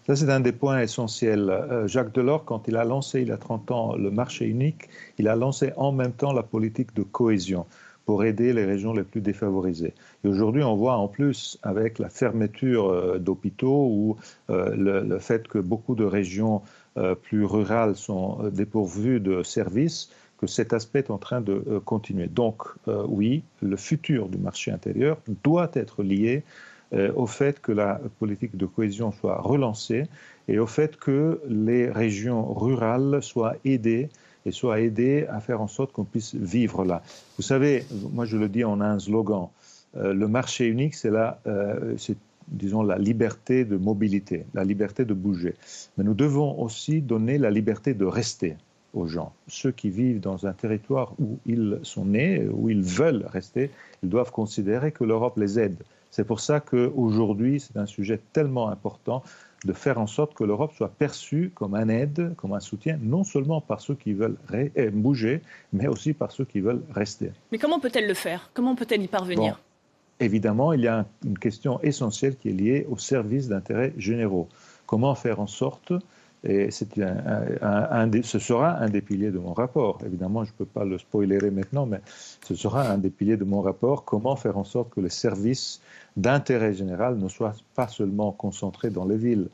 ça, 0.08 0.16
c'est 0.16 0.30
un 0.30 0.40
des 0.40 0.54
points 0.54 0.80
essentiels. 0.80 1.50
Euh, 1.50 1.88
Jacques 1.88 2.14
Delors, 2.14 2.46
quand 2.46 2.70
il 2.70 2.78
a 2.78 2.86
lancé 2.86 3.22
il 3.22 3.28
y 3.28 3.32
a 3.32 3.38
30 3.38 3.72
ans 3.72 3.96
le 3.98 4.12
marché 4.12 4.46
unique, 4.46 4.88
il 5.18 5.28
a 5.28 5.36
lancé 5.36 5.74
en 5.76 5.92
même 5.92 6.14
temps 6.14 6.32
la 6.32 6.44
politique 6.44 6.94
de 6.94 7.02
cohésion 7.02 7.66
pour 8.06 8.24
aider 8.24 8.54
les 8.54 8.64
régions 8.64 8.94
les 8.94 9.04
plus 9.04 9.20
défavorisées. 9.20 9.94
Et 10.24 10.28
aujourd'hui, 10.30 10.64
on 10.64 10.76
voit 10.76 10.96
en 10.96 11.10
plus, 11.10 11.58
avec 11.64 12.00
la 12.00 12.10
fermeture 12.10 12.90
euh, 12.90 13.18
d'hôpitaux 13.18 13.88
ou 13.90 14.18
euh, 14.52 15.04
le, 15.04 15.20
fait 15.20 15.48
que 15.50 15.58
beaucoup 15.58 15.96
de 15.96 16.06
régions 16.06 16.62
plus 17.24 17.44
rurales 17.44 17.96
sont 17.96 18.50
dépourvues 18.52 19.20
de 19.20 19.42
services, 19.42 20.12
que 20.44 20.48
cet 20.48 20.74
aspect 20.74 21.00
est 21.00 21.10
en 21.10 21.18
train 21.18 21.40
de 21.40 21.64
euh, 21.68 21.80
continuer. 21.80 22.28
Donc 22.28 22.64
euh, 22.90 23.06
oui, 23.08 23.44
le 23.62 23.78
futur 23.78 24.28
du 24.28 24.38
marché 24.38 24.72
intérieur 24.72 25.18
doit 25.42 25.72
être 25.74 26.04
lié 26.04 26.44
euh, 26.94 27.14
au 27.16 27.28
fait 27.28 27.62
que 27.62 27.72
la 27.72 28.02
politique 28.20 28.58
de 28.58 28.66
cohésion 28.66 29.14
soit 29.14 29.40
relancée 29.40 30.04
et 30.50 30.60
au 30.60 30.68
fait 30.68 30.98
que 30.98 31.40
les 31.48 31.90
régions 31.90 32.54
rurales 32.54 33.24
soient 33.24 33.56
aidées 33.64 34.10
et 34.46 34.52
soient 34.52 34.82
aidées 34.82 35.26
à 35.30 35.40
faire 35.40 35.62
en 35.62 35.70
sorte 35.70 35.94
qu'on 35.94 36.04
puisse 36.04 36.36
vivre 36.36 36.84
là. 36.84 37.02
Vous 37.38 37.44
savez, 37.44 37.86
moi 38.12 38.26
je 38.26 38.36
le 38.36 38.50
dis 38.50 38.66
en 38.66 38.82
un 38.82 39.00
slogan, 39.00 39.48
le 39.96 40.28
marché 40.28 40.68
unique, 40.68 40.96
c'est 40.96 41.12
disons, 42.50 42.84
la 42.84 42.98
liberté 42.98 43.64
de 43.64 43.78
mobilité, 43.78 44.46
la 44.54 44.66
liberté 44.66 45.06
de 45.06 45.14
bouger. 45.14 45.56
Mais 45.98 46.04
nous 46.04 46.14
devons 46.14 46.60
aussi 46.62 47.00
donner 47.00 47.38
la 47.38 47.50
liberté 47.50 47.94
de 47.94 48.04
rester 48.04 48.58
aux 48.94 49.08
gens. 49.08 49.34
Ceux 49.48 49.72
qui 49.72 49.90
vivent 49.90 50.20
dans 50.20 50.46
un 50.46 50.54
territoire 50.54 51.14
où 51.20 51.40
ils 51.46 51.80
sont 51.84 52.06
nés, 52.06 52.48
où 52.48 52.70
ils 52.70 52.82
veulent 52.82 53.26
rester, 53.28 53.72
ils 54.04 54.10
doivent 54.10 54.32
considérer 54.32 54.92
que 54.92 55.04
l'Europe 55.04 55.38
les 55.38 55.60
aide. 55.60 55.78
C'est 56.12 56.26
pour 56.26 56.40
ça 56.40 56.60
qu'aujourd'hui, 56.60 57.60
c'est 57.60 57.78
un 57.78 57.88
sujet 57.88 58.20
tellement 58.34 58.70
important 58.70 59.24
de 59.66 59.74
faire 59.74 60.00
en 60.00 60.08
sorte 60.08 60.34
que 60.34 60.44
l'Europe 60.44 60.74
soit 60.76 60.90
perçue 60.90 61.52
comme 61.56 61.74
un 61.74 61.90
aide, 61.90 62.36
comme 62.36 62.54
un 62.54 62.60
soutien, 62.60 63.00
non 63.02 63.24
seulement 63.24 63.62
par 63.62 63.82
ceux 63.82 63.96
qui 63.96 64.14
veulent 64.14 64.38
eh, 64.54 64.90
bouger, 64.90 65.42
mais 65.72 65.88
aussi 65.88 66.14
par 66.14 66.32
ceux 66.32 66.46
qui 66.46 66.60
veulent 66.60 66.84
rester. 66.94 67.32
Mais 67.52 67.58
comment 67.58 67.80
peut-elle 67.80 68.08
le 68.08 68.14
faire? 68.14 68.52
Comment 68.54 68.76
peut-elle 68.76 69.02
y 69.02 69.08
parvenir? 69.08 69.60
Évidemment, 70.20 70.74
il 70.74 70.82
y 70.82 70.88
a 70.88 71.06
une 71.26 71.40
question 71.40 71.82
essentielle 71.82 72.36
qui 72.38 72.50
est 72.50 72.54
liée 72.54 72.86
aux 72.90 72.98
services 72.98 73.48
d'intérêt 73.48 73.94
généraux. 73.98 74.48
Comment 74.86 75.16
faire 75.16 75.40
en 75.40 75.48
sorte 75.48 75.94
Et 76.46 76.70
un, 77.62 78.12
ce 78.22 78.40
sera 78.40 78.78
un 78.78 78.90
des 78.90 79.02
piliers 79.02 79.32
de 79.32 79.40
mon 79.40 79.54
rapport. 79.54 80.00
Évidemment, 80.06 80.44
je 80.44 80.52
ne 80.52 80.58
peux 80.58 80.66
pas 80.66 80.84
le 80.84 80.98
spoilerer 80.98 81.52
maintenant, 81.52 81.86
mais 81.86 82.02
ce 82.46 82.54
sera 82.54 82.90
un 82.90 82.98
des 82.98 83.10
piliers 83.10 83.38
de 83.38 83.46
mon 83.46 83.62
rapport. 83.62 84.04
Comment 84.04 84.36
faire 84.36 84.58
en 84.58 84.66
sorte 84.66 84.90
que 84.90 85.00
les 85.00 85.10
services 85.10 85.82
d'intérêt 86.18 86.74
général 86.74 87.18
ne 87.18 87.30
soient 87.30 87.56
pas 87.76 87.88
seulement 87.88 88.34
concentrés 88.34 88.90
dans 88.90 89.06
les 89.06 89.18
villes 89.18 89.48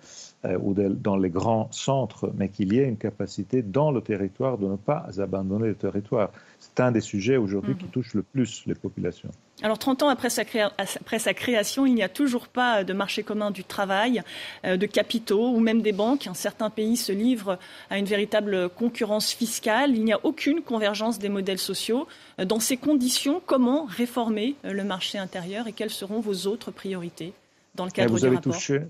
euh, 0.45 0.57
ou 0.61 0.73
dans 0.73 1.17
les 1.17 1.29
grands 1.29 1.67
centres, 1.71 2.31
mais 2.35 2.49
qu'il 2.49 2.73
y 2.73 2.79
ait 2.79 2.87
une 2.87 2.97
capacité 2.97 3.61
dans 3.61 3.91
le 3.91 4.01
territoire 4.01 4.57
de 4.57 4.67
ne 4.67 4.75
pas 4.75 5.05
abandonner 5.19 5.67
le 5.67 5.75
territoire? 5.75 6.31
C'est 6.59 6.79
un 6.79 6.91
des 6.91 7.01
sujets 7.01 7.37
aujourd'hui 7.37 7.75
qui 7.75 7.85
mhm. 7.85 7.91
touche 7.91 8.13
le 8.15 8.23
plus 8.23 8.63
les 8.65 8.75
populations. 8.75 9.29
Alors 9.61 9.77
30 9.77 10.03
ans 10.03 10.09
après 10.09 10.29
sa, 10.29 10.43
après 10.77 11.19
sa, 11.19 11.33
création, 11.33 11.85
il 11.85 11.93
n'y 11.93 12.03
a 12.03 12.09
toujours 12.09 12.47
pas 12.47 12.83
de 12.83 12.93
marché 12.93 13.23
commun 13.23 13.51
du 13.51 13.63
travail, 13.63 14.21
euh, 14.65 14.77
de 14.77 14.85
capitaux 14.85 15.49
ou 15.49 15.59
même 15.59 15.81
des 15.81 15.91
banques. 15.91 16.29
Certains 16.33 16.69
pays 16.69 16.95
se 16.95 17.11
livrent 17.11 17.59
à 17.89 17.97
une 17.97 18.05
véritable 18.05 18.69
concurrence 18.69 19.33
fiscale. 19.33 19.95
Il 19.95 20.05
n'y 20.05 20.13
a 20.13 20.19
aucune 20.23 20.61
convergence 20.61 21.19
des 21.19 21.29
modèles 21.29 21.59
sociaux. 21.59 22.07
Euh, 22.39 22.45
dans 22.45 22.59
ces 22.59 22.77
conditions, 22.77 23.41
comment 23.45 23.85
réformer 23.85 24.55
le 24.63 24.83
marché 24.83 25.17
intérieur 25.17 25.67
et 25.67 25.73
quelles 25.73 25.89
seront 25.89 26.21
vos 26.21 26.47
autres 26.47 26.71
priorités 26.71 27.33
dans 27.75 27.85
le 27.85 27.91
cadre 27.91 28.11
vous 28.11 28.19
du 28.19 28.25
avez 28.25 28.37
rapport? 28.37 28.53
touché, 28.53 28.81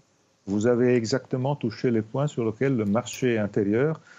vous 0.45 0.67
avez 0.67 0.95
exactement 0.95 1.55
touché 1.55 1.89
les 1.89 2.03
points 2.03 2.27
sur 2.27 2.45
lesquels 2.45 2.75
le 2.75 2.85
marché 2.85 3.39
intérieur, 3.39 3.99
euh, 3.99 4.18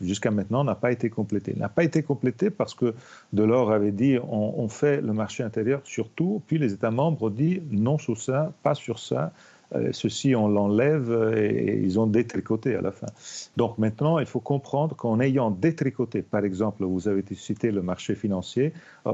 jusqu'à 0.00 0.30
maintenant, 0.30 0.64
n'a 0.64 0.74
pas 0.74 0.92
été 0.92 1.10
complété. 1.10 1.52
Il 1.54 1.60
n'a 1.60 1.68
pas 1.68 1.84
été 1.84 2.02
complété 2.02 2.50
parce 2.50 2.74
que 2.74 2.94
Delors 3.32 3.70
avait 3.70 3.92
dit 3.92 4.18
on, 4.30 4.68
fait 4.68 5.00
le 5.00 5.12
marché 5.12 5.42
intérieur 5.42 5.80
sur 5.84 6.10
tout, 6.10 6.42
puis 6.46 6.58
les 6.58 6.72
États 6.72 6.90
membres 6.90 7.22
ont 7.24 7.30
dit 7.30 7.62
non 7.70 7.98
sur 7.98 8.20
ça, 8.20 8.52
pas 8.62 8.74
sur 8.74 8.98
ça. 8.98 9.32
Euh, 9.74 9.90
ceci, 9.92 10.34
on 10.34 10.48
l'enlève 10.48 11.34
et, 11.36 11.78
ils 11.82 12.00
ont 12.00 12.06
détricoté 12.06 12.74
à 12.74 12.80
la 12.80 12.90
fin. 12.90 13.08
Donc 13.58 13.76
maintenant, 13.76 14.18
il 14.18 14.24
faut 14.24 14.40
comprendre 14.40 14.96
qu'en 14.96 15.20
ayant 15.20 15.50
détricoté, 15.50 16.22
par 16.22 16.44
exemple, 16.44 16.84
vous 16.84 17.06
avez 17.06 17.22
cité 17.34 17.70
le 17.70 17.82
marché 17.82 18.14
financier, 18.14 18.72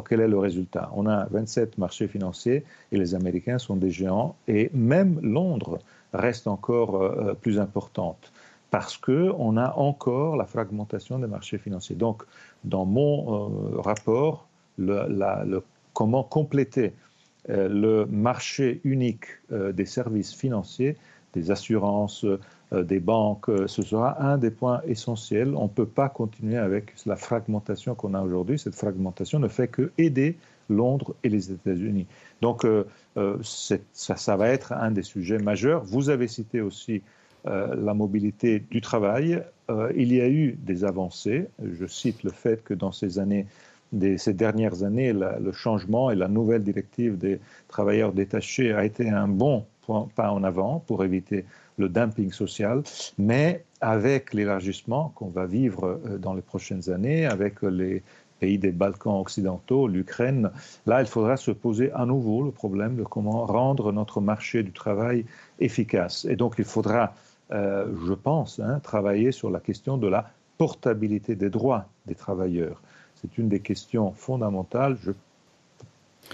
quel 0.08 0.20
est 0.20 0.28
le 0.28 0.38
résultat? 0.38 0.90
On 0.94 1.06
a 1.06 1.26
27 1.26 1.78
marchés 1.78 2.06
financiers 2.06 2.64
et 2.92 2.96
les 2.96 3.16
Américains 3.16 3.58
sont 3.58 3.76
des 3.76 3.90
géants 3.90 4.36
et 4.46 4.70
même 4.72 5.18
Londres 5.22 5.78
reste 6.12 6.46
encore 6.46 7.02
euh, 7.02 7.30
euh, 7.30 7.34
plus 7.34 7.58
importante 7.58 8.32
parce 8.74 8.96
qu'on 8.96 9.56
a 9.56 9.72
encore 9.76 10.34
la 10.34 10.46
fragmentation 10.46 11.20
des 11.20 11.28
marchés 11.28 11.58
financiers. 11.58 11.94
Donc, 11.94 12.24
dans 12.64 12.84
mon 12.84 13.14
euh, 13.76 13.80
rapport, 13.80 14.48
comment 15.92 16.24
compléter 16.24 16.92
le 17.46 18.04
marché 18.06 18.80
unique 18.82 19.26
des 19.50 19.84
services 19.84 20.34
financiers, 20.34 20.96
des 21.34 21.52
assurances, 21.52 22.26
des 22.72 22.98
banques, 22.98 23.48
ce 23.66 23.82
sera 23.82 24.20
un 24.20 24.38
des 24.38 24.50
points 24.50 24.80
essentiels. 24.88 25.54
On 25.54 25.64
ne 25.64 25.68
peut 25.68 25.86
pas 25.86 26.08
continuer 26.08 26.56
avec 26.56 26.94
la 27.06 27.14
fragmentation 27.14 27.94
qu'on 27.94 28.14
a 28.14 28.22
aujourd'hui. 28.22 28.58
Cette 28.58 28.74
fragmentation 28.74 29.38
ne 29.38 29.46
fait 29.46 29.68
que 29.68 29.92
aider 29.98 30.36
Londres 30.68 31.14
et 31.22 31.28
les 31.28 31.52
États-Unis. 31.52 32.06
Donc 32.40 32.64
euh, 32.64 32.84
euh, 33.16 33.38
ça, 33.42 34.36
va 34.36 34.48
être 34.48 34.72
un 34.72 34.90
des 34.90 35.02
sujets 35.02 35.38
majeurs. 35.38 35.84
Vous 35.84 36.10
avez 36.10 36.28
cité 36.28 36.60
aussi 36.60 36.96
euh, 36.96 37.00
la 37.44 37.94
mobilité 37.94 38.60
du 38.70 38.80
travail. 38.80 39.42
il 39.94 40.12
y 40.12 40.20
a 40.20 40.28
eu 40.28 40.56
des 40.62 40.84
avancées. 40.84 41.46
Je 41.62 41.86
cite 41.86 42.22
le 42.22 42.30
fait 42.30 42.64
que 42.64 42.72
dans 42.72 42.92
ces 42.92 43.18
dernières 44.32 44.82
années, 44.82 45.12
le 45.12 45.52
changement 45.52 46.10
et 46.10 46.14
la 46.14 46.28
nouvelle 46.28 46.62
directive 46.62 47.18
des 47.18 47.40
travailleurs 47.68 48.12
détachés 48.12 48.72
a 48.72 48.84
été 48.84 49.10
un 49.10 49.28
bon 49.28 49.66
pas 50.16 50.30
en 50.30 50.42
avant 50.44 50.80
pour 50.86 51.04
éviter 51.04 51.44
le 51.76 51.88
dumping 51.88 52.32
social, 52.32 52.82
mais 53.18 53.64
avec 53.80 54.32
l'élargissement 54.32 55.12
qu'on 55.14 55.28
va 55.28 55.46
vivre 55.46 56.00
dans 56.18 56.34
les 56.34 56.42
prochaines 56.42 56.88
années, 56.90 57.26
avec 57.26 57.62
les 57.62 58.02
pays 58.40 58.58
des 58.58 58.72
Balkans 58.72 59.20
occidentaux, 59.20 59.86
l'Ukraine, 59.88 60.50
là, 60.86 61.00
il 61.00 61.06
faudra 61.06 61.36
se 61.36 61.50
poser 61.50 61.92
à 61.92 62.06
nouveau 62.06 62.42
le 62.42 62.50
problème 62.50 62.96
de 62.96 63.02
comment 63.02 63.44
rendre 63.46 63.92
notre 63.92 64.20
marché 64.20 64.62
du 64.62 64.72
travail 64.72 65.24
efficace. 65.60 66.24
Et 66.24 66.36
donc, 66.36 66.54
il 66.58 66.64
faudra, 66.64 67.14
euh, 67.50 67.86
je 68.06 68.14
pense, 68.14 68.60
hein, 68.60 68.80
travailler 68.80 69.32
sur 69.32 69.50
la 69.50 69.60
question 69.60 69.98
de 69.98 70.08
la 70.08 70.30
portabilité 70.58 71.34
des 71.34 71.50
droits 71.50 71.86
des 72.06 72.14
travailleurs. 72.14 72.80
C'est 73.16 73.38
une 73.38 73.48
des 73.48 73.60
questions 73.60 74.12
fondamentales. 74.12 74.96
Je, 75.02 75.12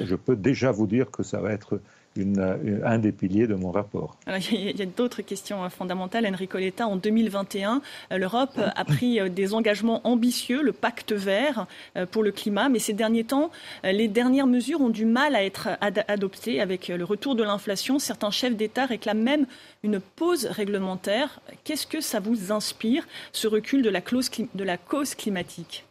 je 0.03 0.15
peux 0.15 0.37
déjà 0.37 0.71
vous 0.71 0.87
dire 0.87 1.11
que 1.11 1.23
ça 1.23 1.41
va 1.41 1.53
être 1.53 1.81
un 2.19 2.99
des 2.99 3.13
piliers 3.13 3.47
de 3.47 3.55
mon 3.55 3.71
rapport. 3.71 4.17
il 4.51 4.77
y 4.77 4.83
a, 4.83 4.87
d'autres 4.87 5.23
questions 5.23 5.63
hein, 5.63 5.71
fondamentales. 5.71 6.27
Enrico 6.27 6.59
Letta, 6.59 6.87
en 6.87 6.97
2021, 6.97 7.83
euh, 8.13 8.19
l'Europe 8.19 8.59
a 8.59 8.85
pris 8.85 9.21
euh, 9.21 9.29
des 9.29 9.55
engagements 9.55 10.01
ambitieux, 10.05 10.63
le 10.63 10.73
pacte 10.73 11.13
vert 11.13 11.67
euh, 11.97 12.07
pour 12.07 12.23
le 12.23 12.33
climat, 12.33 12.69
mais 12.69 12.81
ces 12.81 12.95
derniers 12.95 13.25
temps, 13.25 13.51
les 13.85 14.09
dernières 14.09 14.47
mesures 14.47 14.81
ont 14.81 14.89
du 14.89 15.05
mal 15.05 15.35
à 15.35 15.45
être 15.45 15.69
adoptées 15.81 16.61
avec 16.61 16.89
le 16.89 17.05
retour 17.05 17.35
de 17.37 17.45
l'inflation. 17.45 17.99
Certains 17.99 18.31
chefs 18.31 18.57
d'État 18.57 18.87
réclament 18.87 19.23
même 19.23 19.47
une 19.83 20.01
pause 20.01 20.47
réglementaire. 20.47 21.41
Qu'est-ce 21.65 21.87
que 21.87 22.01
ça 22.01 22.21
vous 22.21 22.53
inspire, 22.53 23.07
ce 23.33 23.47
recul 23.47 23.83
de 23.83 23.91
la, 23.91 24.01
de 24.01 24.65
la 24.65 24.77
cause 24.77 25.15
climatique? 25.15 25.85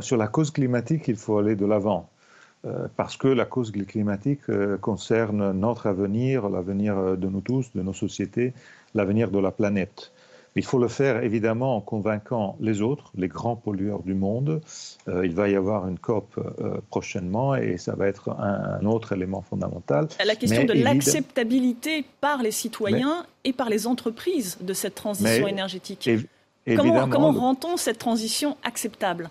Sur 0.00 0.16
la 0.16 0.28
cause 0.28 0.50
climatique, 0.50 1.08
il 1.08 1.16
faut 1.16 1.38
aller 1.38 1.54
de 1.54 1.66
l'avant. 1.66 2.08
Euh, 2.68 2.88
parce 2.96 3.16
que 3.16 3.28
la 3.28 3.44
cause 3.44 3.70
climatique 3.70 4.40
euh, 4.48 4.76
concerne 4.76 5.52
notre 5.52 5.86
avenir, 5.86 6.48
l'avenir 6.48 6.98
euh, 6.98 7.16
de 7.16 7.28
nous 7.28 7.40
tous, 7.40 7.70
de 7.74 7.82
nos 7.82 7.92
sociétés, 7.92 8.52
l'avenir 8.94 9.30
de 9.30 9.38
la 9.38 9.50
planète. 9.50 10.12
Il 10.56 10.64
faut 10.64 10.78
le 10.78 10.88
faire 10.88 11.22
évidemment 11.22 11.76
en 11.76 11.80
convainquant 11.80 12.56
les 12.60 12.82
autres, 12.82 13.12
les 13.16 13.28
grands 13.28 13.54
pollueurs 13.54 14.02
du 14.02 14.14
monde. 14.14 14.60
il 15.06 15.32
va 15.32 15.48
y 15.48 15.54
avoir 15.54 15.86
une 15.86 15.98
COP 15.98 16.40
prochainement 16.90 17.54
et 17.54 17.76
ça 17.76 17.94
va 17.94 18.08
être 18.08 18.30
un, 18.30 18.84
autre 18.84 19.12
élément 19.12 19.42
fondamental. 19.42 20.08
La 20.24 20.34
question 20.34 20.64
de 20.64 20.72
l'acceptabilité 20.72 22.04
par 22.20 22.42
les 22.42 22.50
citoyens 22.50 23.24
et 23.44 23.52
par 23.52 23.68
les 23.68 23.86
entreprises 23.86 24.58
de 24.60 24.72
cette 24.72 24.96
transition 24.96 25.46
énergétique. 25.46 26.10
Comment, 26.66 27.08
comment 27.08 27.30
rend-on 27.30 27.76
cette 27.76 27.98
transition 27.98 28.56
acceptable? 28.64 29.30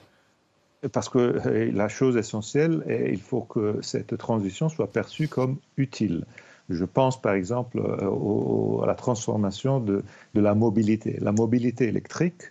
Parce 0.91 1.09
que 1.09 1.17
euh, 1.17 1.71
la 1.71 1.89
chose 1.89 2.17
essentielle, 2.17 2.83
est 2.87 3.11
il 3.11 3.21
faut 3.21 3.41
que 3.41 3.79
cette 3.81 4.17
transition 4.17 4.69
soit 4.69 4.91
perçue 4.91 5.27
comme 5.27 5.57
utile. 5.77 6.25
Je 6.69 6.85
pense 6.85 7.21
par 7.21 7.33
exemple 7.33 7.79
euh, 7.79 8.83
à 8.83 8.85
la 8.85 8.95
transformation 8.95 9.79
de, 9.79 10.03
la 10.33 10.53
mobilité. 10.53 11.17
La 11.21 11.31
mobilité 11.31 11.85
électrique 11.85 12.41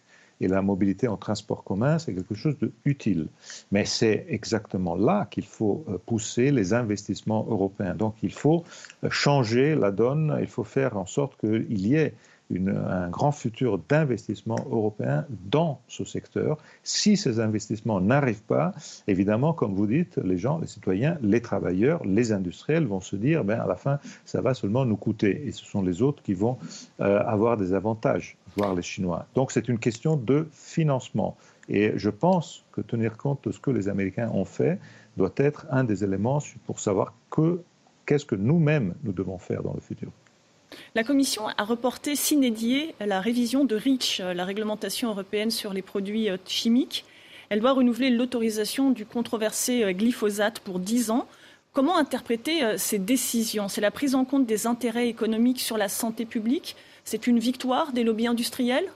et 0.40 0.49
la 0.49 0.61
mobilité 0.61 1.09
en 1.09 1.16
transport 1.16 1.64
commun, 1.64 1.99
c'est 1.99 2.14
quelque 2.14 2.35
chose 2.35 2.56
d'utile. 2.85 3.28
Mais 3.73 3.85
c'est 3.85 4.26
exactement 4.28 4.97
là 4.97 5.26
qu'il 5.30 5.47
faut 5.47 5.85
euh, 5.88 5.99
pousser 6.04 6.50
les 6.50 6.75
investissements 6.75 7.47
européens. 7.49 7.95
Donc 7.95 8.16
il 8.23 8.33
faut 8.33 8.64
changer 9.11 9.75
la 9.75 9.90
donne, 9.90 10.37
il 10.40 10.49
faut 10.49 10.64
faire 10.64 10.97
en 10.97 11.06
sorte 11.06 11.38
qu'il 11.38 11.87
y 11.87 11.95
ait 11.95 12.14
un 12.55 13.09
grand 13.09 13.33
futur 13.33 13.79
d'investissement 13.88 14.57
européen 14.71 15.26
dans 15.50 15.81
ce 15.88 16.05
secteur. 16.05 16.59
Si 16.85 17.17
ces 17.17 17.41
investissements 17.41 18.00
n'arrivent 18.00 18.45
pas, 18.45 18.73
évidemment, 19.09 19.53
comme 19.53 19.75
vous 19.75 19.87
dites, 19.87 20.19
les 20.19 20.38
gens, 20.38 20.59
les 20.59 20.67
citoyens, 20.67 21.19
les 21.23 21.41
travailleurs, 21.41 22.05
les 22.05 22.33
industriels 22.33 22.87
vont 22.87 23.00
se 23.00 23.17
dire, 23.17 23.45
ben, 23.45 23.61
à 23.61 23.67
la 23.67 23.75
fin, 23.75 23.99
ça 24.25 24.41
va 24.41 24.55
seulement 24.55 24.85
nous 24.85 24.97
coûter. 24.97 25.47
Et 25.47 25.53
ce 25.53 25.65
sont 25.65 25.83
les 25.83 26.03
autres 26.03 26.23
qui 26.23 26.35
vont 26.35 26.59
euh, 27.00 27.21
avoir 27.26 27.57
des 27.57 27.75
avantages, 27.75 28.37
voire 28.57 28.75
les 28.75 28.83
Chinois. 28.83 29.26
Donc 29.35 29.50
c'est 29.50 29.69
une 29.69 29.79
question 29.79 30.17
de 30.17 30.47
financement. 30.53 31.37
Et 31.69 31.95
je 31.97 32.11
pense 32.11 32.65
que 32.71 32.81
tenir 32.81 33.17
compte 33.17 33.49
de 33.49 33.53
ce 33.53 33.59
que 33.59 33.71
les 33.71 33.88
Américains 33.88 34.31
ont 34.33 34.45
fait 34.45 34.79
doit 35.17 35.33
être 35.37 35.67
un 35.71 35.83
des 35.83 36.05
éléments 36.05 36.38
pour 36.65 36.79
savoir 36.79 37.12
que, 37.31 37.61
qu'est-ce 38.05 38.25
que 38.25 38.37
nous-mêmes 38.37 38.95
nous 39.03 39.12
devons 39.12 39.38
faire 39.38 39.62
dans 39.62 39.75
le 39.75 39.81
futur. 39.81 40.12
La 40.95 41.04
Commission 41.04 41.49
a 41.49 41.64
reporté 41.64 42.16
s'inédier 42.16 42.95
la 43.00 43.21
révision 43.21 43.64
de 43.64 43.76
REACH, 43.76 44.23
la 44.35 44.45
réglementation 44.45 45.11
européenne 45.11 45.50
sur 45.50 45.73
les 45.73 45.83
produits 45.83 46.30
euh, 46.30 46.37
chimiques. 46.47 47.04
Elle 47.50 47.61
doit 47.61 47.73
renouveler 47.73 48.11
l'autorisation 48.11 48.90
du 48.90 49.04
controversé 49.04 49.85
euh, 49.85 49.92
glyphosate 49.92 50.61
pour 50.61 50.78
10 50.78 51.11
ans. 51.11 51.26
Comment 51.73 51.99
interpréter 51.99 52.64
euh, 52.64 52.78
ces 52.78 52.99
décisions? 52.99 53.68
C'est 53.68 53.80
la 53.80 53.90
prise 53.90 54.14
en 54.14 54.25
compte 54.25 54.47
des 54.47 54.66
intérêts 54.66 55.09
économiques 55.09 55.61
sur 55.61 55.76
la 55.76 55.88
santé 55.88 56.25
publique? 56.25 56.76
C'est 57.04 57.26
une 57.26 57.38
victoire 57.38 57.92
des 57.92 58.02
lobbies 58.02 58.26
industriels? 58.26 58.87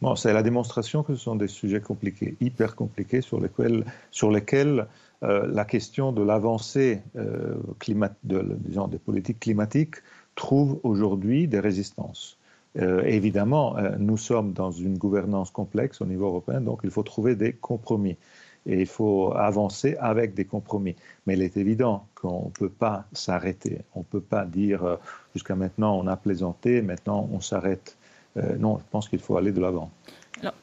Bon, 0.00 0.16
c'est 0.16 0.32
la 0.32 0.42
démonstration 0.42 1.02
que 1.02 1.14
ce 1.14 1.22
sont 1.22 1.36
des 1.36 1.48
sujets 1.48 1.80
compliqués, 1.80 2.34
hyper 2.40 2.74
compliqués, 2.74 3.20
sur 3.20 3.40
lesquels, 3.40 3.84
sur 4.10 4.32
lesquels 4.32 4.88
la 5.22 5.64
question 5.64 6.10
de 6.10 6.20
l'avancée 6.20 7.00
des 7.14 8.98
politiques 8.98 9.38
climatiques 9.38 9.96
trouve 10.38 10.78
aujourd'hui 10.84 11.48
des 11.48 11.58
résistances. 11.58 12.38
Euh, 12.78 13.02
évidemment, 13.02 13.76
euh, 13.76 13.96
nous 13.98 14.16
sommes 14.16 14.52
dans 14.52 14.70
une 14.70 14.96
gouvernance 14.96 15.50
complexe 15.50 16.00
au 16.00 16.06
niveau 16.06 16.26
européen, 16.26 16.60
donc 16.60 16.80
il 16.84 16.90
faut 16.90 17.02
trouver 17.02 17.34
des 17.34 17.52
compromis. 17.52 18.16
Et 18.64 18.80
il 18.80 18.86
faut 18.86 19.32
avancer 19.34 19.96
avec 19.98 20.34
des 20.34 20.44
compromis. 20.44 20.94
Mais 21.26 21.34
il 21.34 21.42
est 21.42 21.56
évident 21.56 22.06
qu'on 22.14 22.46
ne 22.46 22.50
peut 22.50 22.68
pas 22.68 23.06
s'arrêter. 23.12 23.80
On 23.94 24.00
ne 24.00 24.04
peut 24.04 24.20
pas 24.20 24.44
dire 24.44 24.84
euh, 24.84 24.96
jusqu'à 25.34 25.56
maintenant 25.56 25.98
on 25.98 26.06
a 26.06 26.16
plaisanté, 26.16 26.82
maintenant 26.82 27.28
on 27.32 27.40
s'arrête. 27.40 27.96
non, 28.36 28.78
je 28.78 28.84
pense 28.92 29.08
qu'il 29.08 29.18
faut 29.18 29.36
aller 29.36 29.50
de 29.50 29.60
l'avant. 29.60 29.90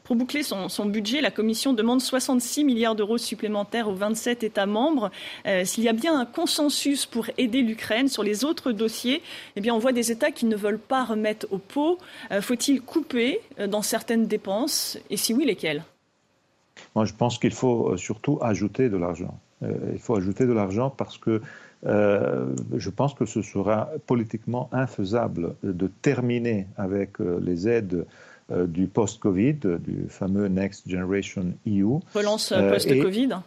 Pour 0.03 0.15
boucler 0.15 0.43
son, 0.43 0.85
budget, 0.85 1.21
la 1.21 1.31
Commission 1.31 1.73
demande 1.73 2.01
66 2.01 2.63
milliards 2.63 2.95
d'euros 2.95 3.17
supplémentaires 3.17 3.87
aux 3.87 3.95
27 3.95 4.43
États 4.43 4.65
membres. 4.65 5.11
Euh, 5.45 5.65
s'il 5.65 5.83
y 5.83 5.89
a 5.89 5.93
bien 5.93 6.19
un 6.19 6.25
consensus 6.25 7.05
pour 7.05 7.27
aider 7.37 7.61
l'Ukraine 7.61 8.07
sur 8.07 8.23
les 8.23 8.45
autres 8.45 8.71
dossiers, 8.71 9.21
eh 9.55 9.61
bien, 9.61 9.73
on 9.73 9.79
voit 9.79 9.93
des 9.93 10.11
États 10.11 10.31
qui 10.31 10.45
ne 10.45 10.55
veulent 10.55 10.79
pas 10.79 11.03
remettre 11.03 11.47
au 11.51 11.57
pot. 11.57 11.97
Euh, 12.31 12.41
faut-il 12.41 12.81
couper 12.81 13.39
euh, 13.59 13.67
dans 13.67 13.81
certaines 13.81 14.27
dépenses? 14.27 14.97
Et 15.09 15.17
si 15.17 15.33
oui, 15.33 15.45
lesquelles? 15.45 15.83
Je 16.95 17.13
pense 17.13 17.39
qu'il 17.39 17.53
faut 17.53 17.97
surtout 17.97 18.37
ajouter 18.41 18.89
de 18.89 18.97
l'argent. 18.97 19.39
il 19.61 19.99
faut 19.99 20.15
ajouter 20.15 20.45
de 20.45 20.53
l'argent 20.53 20.89
parce 20.89 21.17
que 21.17 21.41
je 21.83 22.89
pense 22.89 23.13
que 23.13 23.25
ce 23.25 23.41
sera 23.41 23.89
politiquement 24.07 24.69
infaisable 24.71 25.55
de 25.63 25.87
terminer 26.01 26.67
avec 26.77 27.19
les 27.19 27.67
aides 27.67 28.05
du 28.49 28.87
post-Covid, 28.87 29.57
du 29.79 30.05
fameux 30.07 30.47
Next 30.47 30.87
Generation 30.87 31.53
EU. 31.65 31.99
Relance 32.13 32.51
euh, 32.51 32.69
post-Covid 32.71 33.37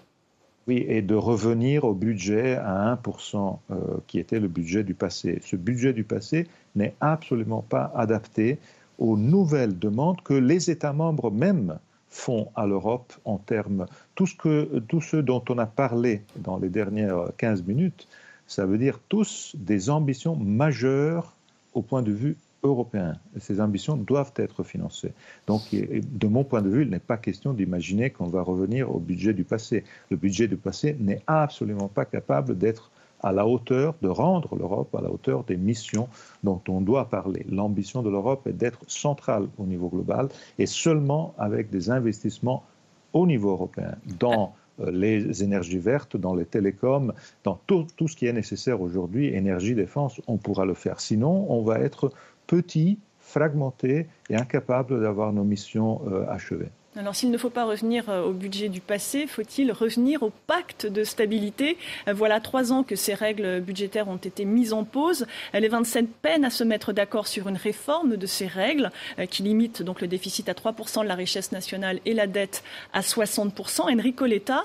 oui, 0.68 0.84
et 0.86 1.00
de 1.00 1.14
revenir 1.14 1.84
au 1.84 1.94
budget 1.94 2.56
à 2.56 2.94
1% 3.02 3.58
euh, 3.70 3.76
qui 4.06 4.18
était 4.18 4.38
le 4.38 4.48
budget 4.48 4.84
du 4.84 4.92
passé. 4.92 5.40
Ce 5.42 5.56
budget 5.56 5.94
du 5.94 6.04
passé 6.04 6.46
n'est 6.76 6.94
absolument 7.00 7.62
pas 7.62 7.90
adapté 7.96 8.58
aux 8.98 9.16
nouvelles 9.16 9.78
demandes 9.78 10.20
que 10.20 10.34
les 10.34 10.70
États 10.70 10.92
membres 10.92 11.30
même 11.30 11.78
font 12.10 12.48
à 12.54 12.66
l'Europe 12.66 13.14
en 13.24 13.38
termes 13.38 13.86
tout 14.14 14.26
ce 14.26 14.34
que 14.34 14.80
tout 14.88 15.00
ce 15.00 15.16
dont 15.16 15.42
on 15.48 15.56
a 15.58 15.66
parlé 15.66 16.22
dans 16.36 16.58
les 16.58 16.68
dernières 16.68 17.30
15 17.38 17.64
minutes, 17.64 18.06
ça 18.46 18.66
veut 18.66 18.78
dire 18.78 18.98
tous 19.08 19.54
des 19.56 19.88
ambitions 19.88 20.36
majeures 20.36 21.32
au 21.74 21.80
point 21.80 22.02
de 22.02 22.12
vue 22.12 22.36
européen. 22.62 23.14
Ces 23.38 23.60
ambitions 23.60 23.96
doivent 23.96 24.32
être 24.36 24.62
financées. 24.62 25.12
Donc, 25.46 25.62
de 25.72 26.26
mon 26.26 26.44
point 26.44 26.62
de 26.62 26.68
vue, 26.68 26.82
il 26.82 26.90
n'est 26.90 26.98
pas 26.98 27.16
question 27.16 27.52
d'imaginer 27.52 28.10
qu'on 28.10 28.26
va 28.26 28.42
revenir 28.42 28.94
au 28.94 28.98
budget 28.98 29.32
du 29.32 29.44
passé. 29.44 29.84
Le 30.10 30.16
budget 30.16 30.48
du 30.48 30.56
passé 30.56 30.96
n'est 30.98 31.22
absolument 31.26 31.88
pas 31.88 32.04
capable 32.04 32.56
d'être 32.58 32.90
à 33.20 33.32
la 33.32 33.46
hauteur, 33.46 33.94
de 34.02 34.08
rendre 34.08 34.54
l'Europe 34.56 34.94
à 34.94 35.00
la 35.00 35.10
hauteur 35.10 35.44
des 35.44 35.56
missions 35.56 36.08
dont 36.44 36.60
on 36.68 36.80
doit 36.80 37.08
parler. 37.08 37.44
L'ambition 37.50 38.02
de 38.02 38.10
l'Europe 38.10 38.46
est 38.46 38.52
d'être 38.52 38.80
centrale 38.86 39.48
au 39.58 39.64
niveau 39.64 39.88
global 39.88 40.28
et 40.58 40.66
seulement 40.66 41.34
avec 41.38 41.70
des 41.70 41.90
investissements 41.90 42.64
au 43.12 43.26
niveau 43.26 43.50
européen 43.50 43.96
dans 44.18 44.54
euh, 44.80 44.90
les 44.90 45.42
énergies 45.42 45.78
vertes, 45.78 46.16
dans 46.16 46.34
les 46.34 46.44
télécoms, 46.44 47.12
dans 47.42 47.58
tout, 47.66 47.86
tout 47.96 48.06
ce 48.06 48.16
qui 48.16 48.26
est 48.26 48.32
nécessaire 48.32 48.80
aujourd'hui, 48.80 49.34
énergie, 49.34 49.74
défense, 49.74 50.20
on 50.26 50.36
pourra 50.36 50.64
le 50.64 50.74
faire. 50.74 51.00
Sinon, 51.00 51.46
on 51.50 51.62
va 51.62 51.80
être 51.80 52.12
petits, 52.48 52.98
fragmentés 53.20 54.08
et 54.30 54.34
incapables 54.36 55.00
d'avoir 55.00 55.32
nos 55.32 55.44
missions 55.44 56.00
euh, 56.10 56.26
achevées. 56.28 56.70
Alors 56.96 57.14
s'il 57.14 57.30
ne 57.30 57.38
faut 57.38 57.50
pas 57.50 57.66
revenir 57.66 58.08
euh, 58.08 58.24
au 58.24 58.32
budget 58.32 58.68
du 58.70 58.80
passé, 58.80 59.26
faut-il 59.26 59.70
revenir 59.70 60.22
au 60.22 60.32
pacte 60.48 60.86
de 60.86 61.04
stabilité? 61.04 61.76
Euh, 62.08 62.14
Voilà 62.14 62.40
trois 62.40 62.72
ans 62.72 62.82
que 62.82 62.96
ces 62.96 63.14
règles 63.14 63.60
budgétaires 63.60 64.08
ont 64.08 64.16
été 64.16 64.44
mises 64.46 64.72
en 64.72 64.84
pause. 64.84 65.26
Les 65.52 65.68
27 65.68 66.08
peinent 66.22 66.46
à 66.46 66.50
se 66.50 66.64
mettre 66.64 66.92
d'accord 66.92 67.28
sur 67.28 67.48
une 67.48 67.58
réforme 67.58 68.16
de 68.16 68.26
ces 68.26 68.46
règles 68.46 68.90
qui 69.30 69.42
limite 69.42 69.82
donc 69.82 70.00
le 70.00 70.08
déficit 70.08 70.48
à 70.48 70.54
3% 70.54 71.02
de 71.02 71.08
la 71.08 71.14
richesse 71.14 71.52
nationale 71.52 72.00
et 72.06 72.14
la 72.14 72.26
dette 72.26 72.64
à 72.92 73.00
60%. 73.02 73.92
Enrico 73.92 74.24
Letta, 74.24 74.64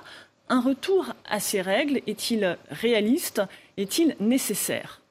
un 0.50 0.62
retour 0.62 1.14
à 1.30 1.40
ces 1.40 1.62
règles 1.62 2.02
est-il 2.08 2.58
réaliste? 2.72 3.42
Est-il 3.78 4.16
nécessaire? 4.20 5.03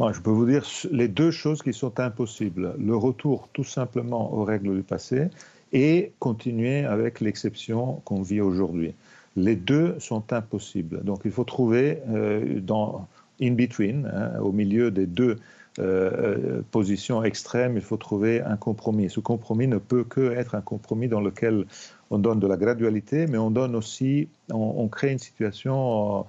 Je 0.00 0.20
peux 0.20 0.30
vous 0.30 0.46
dire 0.46 0.64
les 0.90 1.08
deux 1.08 1.30
choses 1.30 1.62
qui 1.62 1.72
sont 1.72 2.00
impossibles. 2.00 2.74
Le 2.78 2.96
retour 2.96 3.48
tout 3.52 3.64
simplement 3.64 4.32
aux 4.34 4.44
règles 4.44 4.74
du 4.74 4.82
passé 4.82 5.28
et 5.72 6.12
continuer 6.18 6.84
avec 6.84 7.20
l'exception 7.20 8.02
qu'on 8.04 8.22
vit 8.22 8.40
aujourd'hui. 8.40 8.94
Les 9.36 9.56
deux 9.56 9.98
sont 9.98 10.32
impossibles. 10.32 11.02
Donc 11.04 11.22
il 11.24 11.30
faut 11.30 11.44
trouver 11.44 11.98
euh, 12.10 12.60
dans 12.60 13.08
in 13.40 13.52
between, 13.52 14.10
hein, 14.12 14.38
au 14.40 14.52
milieu 14.52 14.90
des 14.90 15.06
deux 15.06 15.38
euh, 15.78 16.10
euh, 16.58 16.62
positions 16.70 17.24
extrêmes, 17.24 17.76
il 17.76 17.82
faut 17.82 17.96
trouver 17.96 18.42
un 18.42 18.56
compromis. 18.56 19.08
Ce 19.08 19.20
compromis 19.20 19.66
ne 19.66 19.78
peut 19.78 20.04
que 20.04 20.32
être 20.32 20.54
un 20.54 20.60
compromis 20.60 21.08
dans 21.08 21.20
lequel 21.20 21.64
on 22.10 22.18
donne 22.18 22.40
de 22.40 22.46
la 22.46 22.58
gradualité, 22.58 23.26
mais 23.26 23.38
on 23.38 23.50
donne 23.50 23.74
aussi, 23.74 24.28
on, 24.52 24.86
crée 24.88 25.12
une 25.12 25.18
situation 25.18 26.26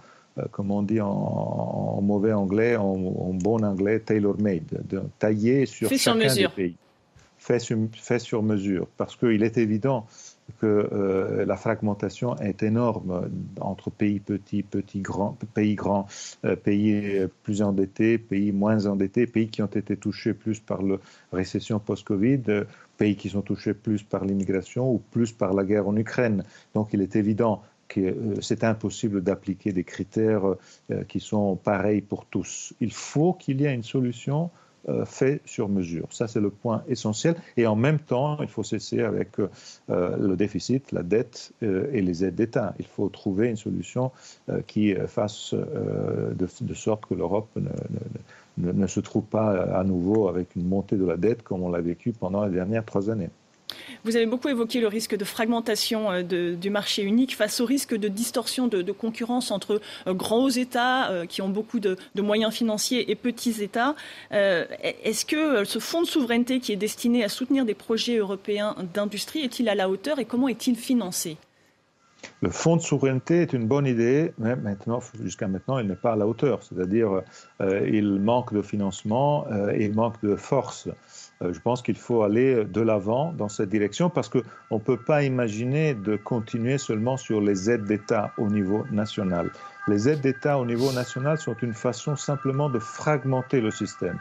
comme 0.51 0.71
on 0.71 0.81
dit 0.81 1.01
en, 1.01 1.99
mauvais 2.01 2.33
anglais, 2.33 2.75
en, 2.75 2.95
bon 3.33 3.63
anglais, 3.63 3.99
tailor-made, 3.99 4.83
taillé 5.19 5.65
sur 5.65 5.89
chacun 5.89 6.15
des 6.15 6.47
pays. 6.47 6.75
Fait 7.37 7.59
sur, 7.59 7.77
fait 7.91 8.19
sur 8.19 8.41
mesure. 8.41 8.87
Parce 8.95 9.17
qu'il 9.17 9.43
est 9.43 9.57
évident 9.57 10.07
que 10.61 10.65
euh, 10.65 11.45
la 11.45 11.57
fragmentation 11.57 12.37
est 12.37 12.63
énorme 12.63 13.29
entre 13.59 13.91
pays 13.91 14.21
petits, 14.21 14.63
petits 14.63 15.01
grands, 15.01 15.37
pays 15.53 15.75
grands, 15.75 16.07
euh, 16.45 16.55
pays 16.55 17.27
plus 17.43 17.61
endettés, 17.61 18.17
pays 18.17 18.53
moins 18.53 18.85
endettés, 18.85 19.27
pays 19.27 19.49
qui 19.49 19.61
ont 19.61 19.67
été 19.67 19.97
touchés 19.97 20.33
plus 20.33 20.61
par 20.61 20.81
la 20.81 20.95
récession 21.33 21.79
post-Covid, 21.79 22.63
pays 22.97 23.15
qui 23.17 23.29
sont 23.29 23.41
touchés 23.41 23.73
plus 23.73 24.03
par 24.03 24.23
l'immigration 24.23 24.89
ou 24.89 25.01
plus 25.11 25.31
par 25.33 25.53
la 25.53 25.63
guerre 25.63 25.87
en 25.87 25.97
Ukraine. 25.97 26.43
Donc 26.73 26.89
il 26.93 27.01
est 27.01 27.15
évident 27.17 27.61
euh, 27.97 28.35
c'est 28.41 28.63
impossible 28.63 29.21
d'appliquer 29.21 29.73
des 29.73 29.83
critères 29.83 30.45
euh, 30.45 31.03
qui 31.07 31.19
sont 31.19 31.55
pareils 31.55 32.01
pour 32.01 32.25
tous. 32.25 32.73
Il 32.79 32.91
faut 32.91 33.33
qu'il 33.33 33.61
y 33.61 33.65
ait 33.65 33.73
une 33.73 33.83
solution 33.83 34.49
euh, 34.89 35.05
faite 35.05 35.41
sur 35.45 35.69
mesure. 35.69 36.07
Ça, 36.11 36.27
c'est 36.27 36.41
le 36.41 36.49
point 36.49 36.83
essentiel. 36.87 37.35
Et 37.57 37.67
en 37.67 37.75
même 37.75 37.99
temps, 37.99 38.37
il 38.41 38.47
faut 38.47 38.63
cesser 38.63 39.01
avec 39.01 39.37
le 39.87 40.35
déficit, 40.35 40.91
la 40.91 41.03
dette 41.03 41.53
et 41.61 42.01
les 42.01 42.25
aides 42.25 42.35
d'État. 42.35 42.75
Il 42.79 42.85
faut 42.85 43.07
trouver 43.09 43.49
une 43.49 43.55
solution 43.55 44.11
qui 44.67 44.93
fasse 45.07 45.53
de, 45.53 46.73
sorte 46.73 47.05
que 47.05 47.13
l'Europe 47.13 47.49
ne, 47.55 48.71
ne, 48.71 48.87
se 48.87 48.99
trouve 48.99 49.23
pas 49.23 49.51
à 49.73 49.83
nouveau 49.85 50.27
avec 50.27 50.55
une 50.55 50.67
montée 50.67 50.97
de 50.97 51.05
la 51.05 51.15
dette 51.15 51.43
comme 51.43 51.63
on 51.63 51.69
l'a 51.69 51.81
vécu 51.81 52.11
pendant 52.11 52.43
les 52.45 52.51
dernières 52.51 52.83
trois 52.83 53.09
années. 53.09 53.29
Vous 54.05 54.15
avez 54.15 54.25
beaucoup 54.25 54.49
évoqué 54.49 54.81
le 54.81 54.87
risque 54.87 55.15
de 55.15 55.23
fragmentation 55.23 56.11
euh, 56.11 56.55
du 56.55 56.69
marché 56.69 57.03
unique 57.03 57.35
face 57.35 57.61
au 57.61 57.65
risque 57.65 57.95
de 57.95 58.07
distorsion 58.07 58.67
de, 58.67 58.91
concurrence 58.91 59.51
entre 59.51 59.81
euh, 60.07 60.13
grands 60.13 60.49
États 60.49 61.09
euh, 61.09 61.25
qui 61.25 61.41
ont 61.41 61.49
beaucoup 61.49 61.79
de, 61.79 61.97
moyens 62.17 62.53
financiers 62.53 63.11
et 63.11 63.15
petits 63.15 63.61
États. 63.61 63.95
Est-ce 64.31 65.25
que 65.25 65.65
ce 65.65 65.79
fonds 65.79 66.01
de 66.01 66.07
souveraineté 66.07 66.59
qui 66.59 66.71
est 66.71 66.77
destiné 66.77 67.23
à 67.23 67.29
soutenir 67.29 67.65
des 67.65 67.73
projets 67.73 68.17
européens 68.17 68.75
d'industrie 68.93 69.41
est-il 69.41 69.67
à 69.67 69.75
la 69.75 69.89
hauteur 69.89 70.19
et 70.19 70.25
comment 70.25 70.47
est-il 70.47 70.75
financé? 70.77 71.35
Le 72.41 72.49
fonds 72.49 72.77
de 72.77 72.81
souveraineté 72.81 73.41
est 73.41 73.51
une 73.51 73.67
bonne 73.67 73.85
idée, 73.85 74.31
mais 74.37 74.55
jusqu'à 75.21 75.49
maintenant, 75.49 75.79
il 75.79 75.87
n'est 75.87 75.95
pas 75.95 76.13
à 76.13 76.15
la 76.15 76.25
hauteur. 76.25 76.63
C'est-à-dire, 76.63 77.21
il 77.59 78.19
manque 78.19 78.53
de 78.53 78.61
financement 78.61 79.45
et 79.73 79.85
il 79.85 79.93
manque 79.93 80.21
de 80.23 80.37
force. 80.37 80.87
Euh, 81.43 81.53
je 81.53 81.59
pense 81.59 81.81
qu'il 81.81 81.97
faut 81.97 82.23
aller 82.23 82.65
de 82.65 82.81
l'avant 82.81 83.33
dans 83.33 83.49
cette 83.49 83.69
direction 83.69 84.09
parce 84.09 84.29
qu'on 84.29 84.41
ne 84.71 84.79
peut 84.79 84.97
pas 84.97 85.23
imaginer 85.23 85.93
de 85.93 86.15
continuer 86.15 86.77
seulement 86.77 87.17
sur 87.17 87.41
les 87.41 87.69
aides 87.69 87.85
d'État 87.85 88.31
au 88.37 88.47
niveau 88.47 88.85
national. 88.91 89.51
Les 89.87 90.07
aides 90.07 90.21
d'État 90.21 90.57
au 90.57 90.65
niveau 90.65 90.91
national 90.91 91.37
sont 91.37 91.55
une 91.61 91.73
façon 91.73 92.15
simplement 92.15 92.69
de 92.69 92.79
fragmenter 92.79 93.59
le 93.61 93.71
système. 93.71 94.17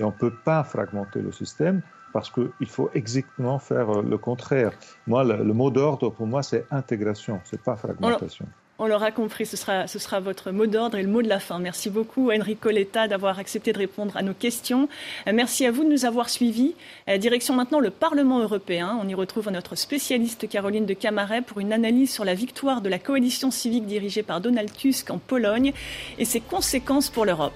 Et 0.00 0.04
on 0.04 0.08
ne 0.08 0.12
peut 0.12 0.34
pas 0.44 0.64
fragmenter 0.64 1.22
le 1.22 1.30
système 1.30 1.82
parce 2.12 2.30
qu'il 2.30 2.68
faut 2.68 2.90
exactement 2.94 3.58
faire 3.58 4.02
le 4.02 4.18
contraire. 4.18 4.72
Moi, 5.06 5.24
le, 5.24 5.52
mot 5.52 5.70
d'ordre 5.70 6.10
pour 6.10 6.26
moi, 6.26 6.42
c'est 6.42 6.64
intégration, 6.70 7.40
c'est 7.44 7.60
pas 7.60 7.76
fragmentation. 7.76 8.46
On 8.80 8.88
l'aura 8.88 9.12
compris, 9.12 9.46
ce 9.46 9.56
sera, 9.56 9.86
ce 9.86 10.00
sera 10.00 10.18
votre 10.18 10.50
mot 10.50 10.66
d'ordre 10.66 10.98
et 10.98 11.02
le 11.02 11.08
mot 11.08 11.22
de 11.22 11.28
la 11.28 11.38
fin. 11.38 11.60
Merci 11.60 11.90
beaucoup, 11.90 12.32
Enrico 12.32 12.70
Letta, 12.70 13.06
d'avoir 13.06 13.38
accepté 13.38 13.72
de 13.72 13.78
répondre 13.78 14.16
à 14.16 14.22
nos 14.22 14.34
questions. 14.34 14.88
Euh, 15.28 15.32
merci 15.32 15.64
à 15.64 15.70
vous 15.70 15.84
de 15.84 15.88
nous 15.88 16.04
avoir 16.04 16.28
suivis. 16.28 16.74
Euh, 17.08 17.16
direction 17.16 17.54
maintenant 17.54 17.78
le 17.78 17.90
Parlement 17.90 18.40
européen. 18.40 18.98
On 19.00 19.06
y 19.06 19.14
retrouve 19.14 19.48
notre 19.50 19.76
spécialiste 19.76 20.48
Caroline 20.48 20.86
de 20.86 20.94
Camaret 20.94 21.42
pour 21.42 21.60
une 21.60 21.72
analyse 21.72 22.12
sur 22.12 22.24
la 22.24 22.34
victoire 22.34 22.80
de 22.80 22.88
la 22.88 22.98
coalition 22.98 23.52
civique 23.52 23.86
dirigée 23.86 24.24
par 24.24 24.40
Donald 24.40 24.72
Tusk 24.72 25.08
en 25.10 25.18
Pologne 25.18 25.72
et 26.18 26.24
ses 26.24 26.40
conséquences 26.40 27.10
pour 27.10 27.24
l'Europe. 27.24 27.52